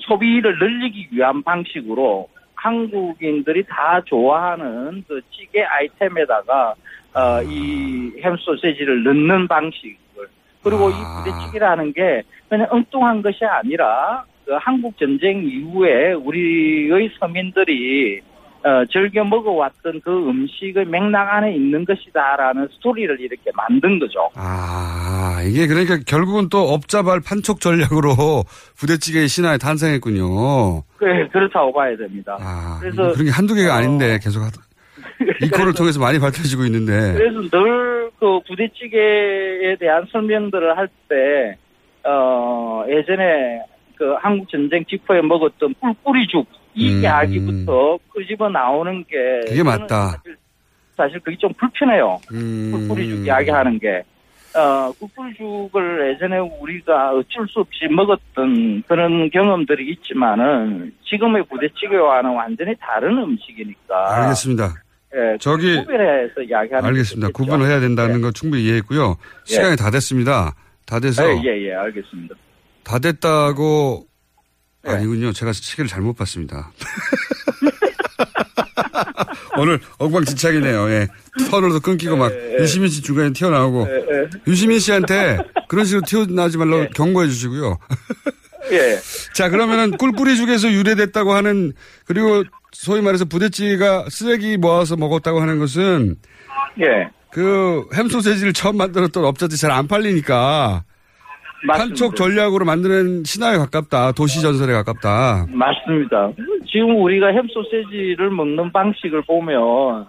소비를 0.00 0.58
늘리기 0.58 1.08
위한 1.12 1.42
방식으로 1.42 2.28
한국인들이 2.54 3.64
다 3.64 4.00
좋아하는 4.04 5.04
그 5.08 5.20
찌개 5.30 5.62
아이템에다가 5.62 6.74
어, 7.14 7.42
이햄 7.42 8.36
소세지를 8.36 9.02
넣는 9.04 9.48
방식을. 9.48 10.28
그리고 10.62 10.90
이 10.90 10.92
부대찌개라는 10.92 11.92
게 11.92 12.22
그냥 12.48 12.66
엉뚱한 12.70 13.22
것이 13.22 13.44
아니라 13.44 14.24
그 14.44 14.52
한국 14.60 14.98
전쟁 14.98 15.42
이후에 15.44 16.12
우리의 16.12 17.10
서민들이 17.18 18.20
어, 18.62 18.84
즐겨 18.92 19.24
먹어왔던 19.24 20.00
그 20.04 20.10
음식의 20.28 20.84
맥락 20.86 21.34
안에 21.34 21.54
있는 21.54 21.84
것이다라는 21.84 22.68
스토리를 22.74 23.20
이렇게 23.20 23.50
만든 23.54 23.98
거죠. 23.98 24.28
아, 24.34 25.42
이게 25.46 25.66
그러니까 25.66 25.98
결국은 26.06 26.48
또 26.50 26.58
업자발 26.68 27.20
판촉 27.20 27.60
전략으로 27.60 28.14
부대찌개의 28.78 29.28
신화에 29.28 29.58
탄생했군요. 29.58 30.82
네, 31.00 31.28
그렇다고 31.32 31.72
봐야 31.72 31.96
됩니다. 31.96 32.36
그래서 32.80 32.96
그래서 32.96 33.12
그런 33.14 33.24
게 33.26 33.30
한두 33.30 33.54
개가 33.54 33.74
아닌데 33.74 34.18
계속 34.22 34.42
하다. 34.42 34.60
이 35.42 35.48
코를 35.48 35.72
통해서 35.74 35.98
많이 36.00 36.18
밝혀지고 36.18 36.64
있는데. 36.64 37.14
그래서 37.14 37.40
늘 37.50 38.00
그 38.20 38.38
부대찌개에 38.46 39.76
대한 39.80 40.06
설명들을 40.12 40.76
할 40.76 40.88
때, 41.08 41.56
어, 42.06 42.84
예전에 42.86 43.62
그 43.96 44.12
한국 44.20 44.48
전쟁 44.50 44.84
직후에 44.84 45.22
먹었던 45.22 45.74
꿀꿀이죽, 45.80 46.46
이 46.80 46.94
음. 46.94 47.02
이야기부터 47.02 47.98
끄집어 48.12 48.48
나오는 48.48 49.04
게. 49.04 49.16
그게 49.48 49.62
맞다. 49.62 50.08
사실, 50.12 50.36
사실 50.96 51.20
그게 51.20 51.36
좀 51.36 51.52
불편해요. 51.58 52.18
음. 52.32 52.70
꿀꿀이죽 52.72 53.26
이야기하는 53.26 53.78
게. 53.78 54.02
어, 54.56 54.90
꿀꿀죽을 54.98 56.14
예전에 56.14 56.38
우리가 56.38 57.10
어쩔 57.12 57.46
수 57.48 57.60
없이 57.60 57.84
먹었던 57.88 58.82
그런 58.88 59.30
경험들이 59.30 59.92
있지만은 59.92 60.92
지금의 61.08 61.44
부대찌개와는 61.48 62.30
완전히 62.34 62.74
다른 62.80 63.18
음식이니까. 63.18 64.22
알겠습니다. 64.22 64.74
예, 65.14 65.36
저기- 65.38 65.76
구별해서 65.76 66.40
이야기하는 66.42 66.88
알겠습니다. 66.88 67.28
구분을 67.34 67.66
해야 67.66 67.78
된다는 67.80 68.20
거 68.22 68.30
충분히 68.32 68.64
이해했고요. 68.64 69.16
예. 69.50 69.54
시간이 69.54 69.76
다 69.76 69.90
됐습니다. 69.90 70.54
다 70.86 70.98
돼서 70.98 71.28
예, 71.28 71.36
예, 71.44 71.68
예, 71.68 71.74
알겠습니다. 71.74 72.34
다 72.84 72.98
됐다고 72.98 74.04
예. 74.86 74.90
아니군요. 74.90 75.32
제가 75.32 75.52
시계를 75.52 75.88
잘못 75.88 76.14
봤습니다. 76.16 76.72
오늘 79.58 79.80
엉망진창이네요. 79.98 80.90
예. 80.90 81.08
터널도 81.50 81.80
끊기고 81.80 82.16
막 82.16 82.32
유시민 82.60 82.88
씨 82.88 83.02
중간에 83.02 83.32
튀어나오고 83.32 83.86
예, 83.88 84.28
유시민 84.46 84.78
씨한테 84.78 85.38
그런 85.68 85.84
식으로 85.84 86.02
튀어나오지 86.06 86.56
말라고 86.58 86.86
경고해 86.94 87.28
주시고요. 87.28 87.78
예. 88.72 88.98
자 89.34 89.50
그러면은 89.50 89.96
꿀뿌리죽에서 89.98 90.70
유래됐다고 90.72 91.32
하는 91.34 91.72
그리고 92.06 92.44
소위 92.72 93.02
말해서 93.02 93.24
부대찌개가 93.26 94.06
쓰레기 94.08 94.56
모아서 94.56 94.96
먹었다고 94.96 95.40
하는 95.40 95.58
것은 95.58 96.16
예. 96.80 97.08
그 97.32 97.84
햄소세지를 97.94 98.52
처음 98.52 98.76
만들었던 98.78 99.24
업자들이 99.24 99.58
잘 99.58 99.70
안 99.72 99.86
팔리니까 99.88 100.84
판촉 101.66 102.16
전략으로 102.16 102.64
만드는 102.64 103.24
신화에 103.24 103.58
가깝다. 103.58 104.12
도시 104.12 104.40
전설에 104.40 104.72
가깝다. 104.72 105.46
맞습니다. 105.50 106.30
지금 106.70 107.02
우리가 107.02 107.26
햄 107.28 107.46
소세지를 107.48 108.30
먹는 108.30 108.72
방식을 108.72 109.22
보면 109.22 110.06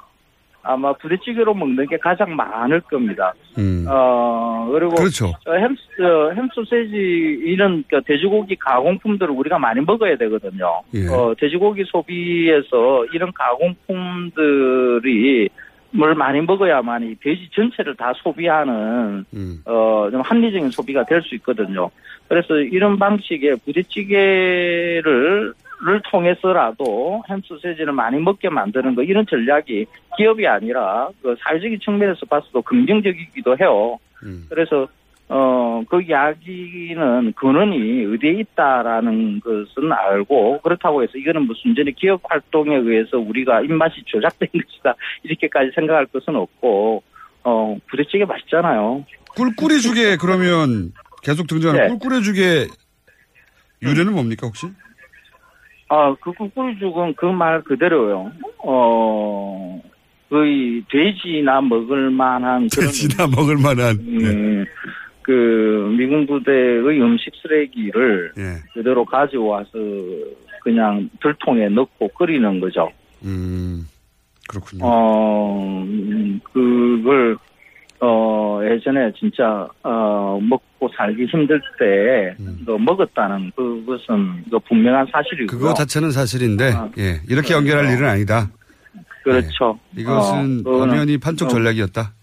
아마 0.63 0.93
부대찌개로 0.93 1.55
먹는 1.55 1.87
게 1.87 1.97
가장 1.97 2.35
많을 2.35 2.81
겁니다. 2.81 3.33
음. 3.57 3.83
어, 3.89 4.69
그리고 4.71 4.93
그렇죠. 4.95 5.33
어, 5.47 5.53
햄, 5.53 5.75
어, 6.05 6.29
햄 6.35 6.47
소세지 6.53 6.95
이런 7.43 7.83
그 7.89 7.99
돼지고기 8.05 8.55
가공품들을 8.57 9.33
우리가 9.33 9.57
많이 9.57 9.81
먹어야 9.81 10.15
되거든요. 10.17 10.83
예. 10.93 11.07
어, 11.07 11.33
돼지고기 11.37 11.83
소비에서 11.85 13.05
이런 13.11 13.31
가공품들이 13.33 15.49
을 15.93 16.15
많이 16.15 16.39
먹어야만 16.39 17.03
이 17.03 17.15
돼지 17.15 17.49
전체를 17.51 17.95
다 17.95 18.13
소비하는 18.15 19.25
음. 19.33 19.61
어, 19.65 20.07
좀 20.09 20.21
합리적인 20.21 20.69
소비가 20.69 21.03
될 21.03 21.21
수 21.21 21.35
있거든요. 21.35 21.91
그래서 22.29 22.55
이런 22.55 22.97
방식의 22.97 23.57
부대찌개를 23.65 25.53
를 25.83 25.99
통해서라도 26.11 27.23
햄 27.27 27.41
소세지를 27.41 27.91
많이 27.91 28.19
먹게 28.19 28.49
만드는 28.49 28.93
거 28.93 29.01
이런 29.01 29.25
전략이 29.25 29.87
기업이 30.15 30.45
아니라 30.45 31.09
그 31.23 31.35
사회적인 31.39 31.79
측면에서 31.79 32.23
봤어도 32.27 32.61
긍정적이기도 32.61 33.57
해요. 33.57 33.97
그래서 34.47 34.87
어, 35.33 35.81
그 35.89 36.01
이야기는 36.01 37.33
근원이 37.37 38.05
어디에 38.13 38.31
있다라는 38.41 39.39
것은 39.39 39.89
알고 39.91 40.59
그렇다고 40.61 41.03
해서 41.03 41.13
이거는 41.17 41.43
무슨 41.47 41.73
전에 41.73 41.91
기업 41.91 42.19
활동에 42.29 42.75
의해서 42.75 43.17
우리가 43.17 43.61
입맛이 43.61 44.03
조작된 44.07 44.49
것이다 44.51 44.93
이렇게까지 45.23 45.71
생각할 45.73 46.07
것은 46.07 46.35
없고 46.35 47.01
어, 47.43 47.77
부대찌개 47.89 48.25
맛있잖아요. 48.25 49.05
꿀꿀이 49.35 49.79
죽에 49.79 50.17
그러면 50.17 50.91
계속 51.23 51.47
등장하는 51.47 51.81
네. 51.81 51.87
꿀꿀이 51.87 52.23
죽의 52.23 52.67
유래는 53.81 54.11
뭡니까 54.13 54.47
혹시? 54.47 54.67
아, 55.87 56.13
그 56.21 56.31
꿀꿀죽은 56.33 57.15
그 57.15 57.25
말 57.27 57.61
그대로요. 57.63 58.31
어, 58.63 59.81
거의 60.29 60.83
돼지나 60.89 61.61
먹을 61.61 62.09
만한 62.09 62.67
그런 62.69 62.87
돼지나 62.87 63.27
먹을 63.27 63.55
만한. 63.57 63.97
음, 63.99 64.65
그 65.23 65.93
미군 65.97 66.25
부대의 66.25 67.01
음식 67.01 67.31
쓰레기를 67.41 68.31
예. 68.37 68.55
그대로 68.73 69.05
가져와서 69.05 69.69
그냥 70.63 71.09
들통에 71.21 71.69
넣고 71.69 72.07
끓이는 72.09 72.59
거죠. 72.59 72.91
음, 73.23 73.87
그렇군요. 74.47 74.83
어, 74.85 75.83
음, 75.85 76.39
그걸 76.51 77.37
어 77.99 78.59
예전에 78.63 79.11
진짜 79.17 79.67
어 79.83 80.39
먹고 80.41 80.89
살기 80.97 81.25
힘들 81.25 81.61
때그 81.77 82.71
먹었다는 82.71 83.51
그것은 83.55 84.43
그 84.49 84.57
분명한 84.59 85.07
사실이고요. 85.11 85.47
그거 85.47 85.73
자체는 85.73 86.11
사실인데 86.11 86.71
아, 86.71 86.89
예, 86.97 87.21
이렇게 87.29 87.53
연결할 87.53 87.85
일은 87.93 88.07
아니다. 88.07 88.49
그렇죠. 89.23 89.79
이것은 89.95 90.63
어, 90.65 90.81
엄연히 90.81 91.19
판촉 91.19 91.45
어, 91.45 91.49
전략이었다. 91.49 92.13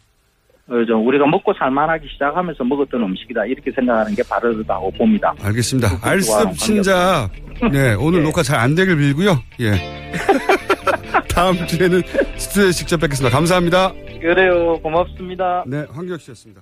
그죠. 0.69 0.99
우리가 0.99 1.27
먹고 1.27 1.53
살만하기 1.59 2.07
시작하면서 2.12 2.62
먹었던 2.64 3.03
음식이다. 3.03 3.47
이렇게 3.47 3.71
생각하는 3.73 4.14
게 4.14 4.23
바르다고 4.29 4.91
봅니다. 4.93 5.35
알겠습니다. 5.43 5.89
알습 6.03 6.53
신자. 6.59 7.29
네, 7.73 7.95
오늘 7.95 8.23
녹화 8.23 8.43
잘 8.43 8.59
안 8.61 8.75
되길 8.75 8.97
빌고요. 8.97 9.39
예. 9.61 9.73
다음 11.35 11.55
주에는 11.66 12.03
스튜디오에 12.37 12.71
직접 12.73 13.01
뵙겠습니다. 13.01 13.35
감사합니다. 13.35 13.93
그래요. 14.21 14.79
고맙습니다. 14.83 15.64
네, 15.66 15.87
황교익 15.93 16.21
씨였습니다. 16.21 16.61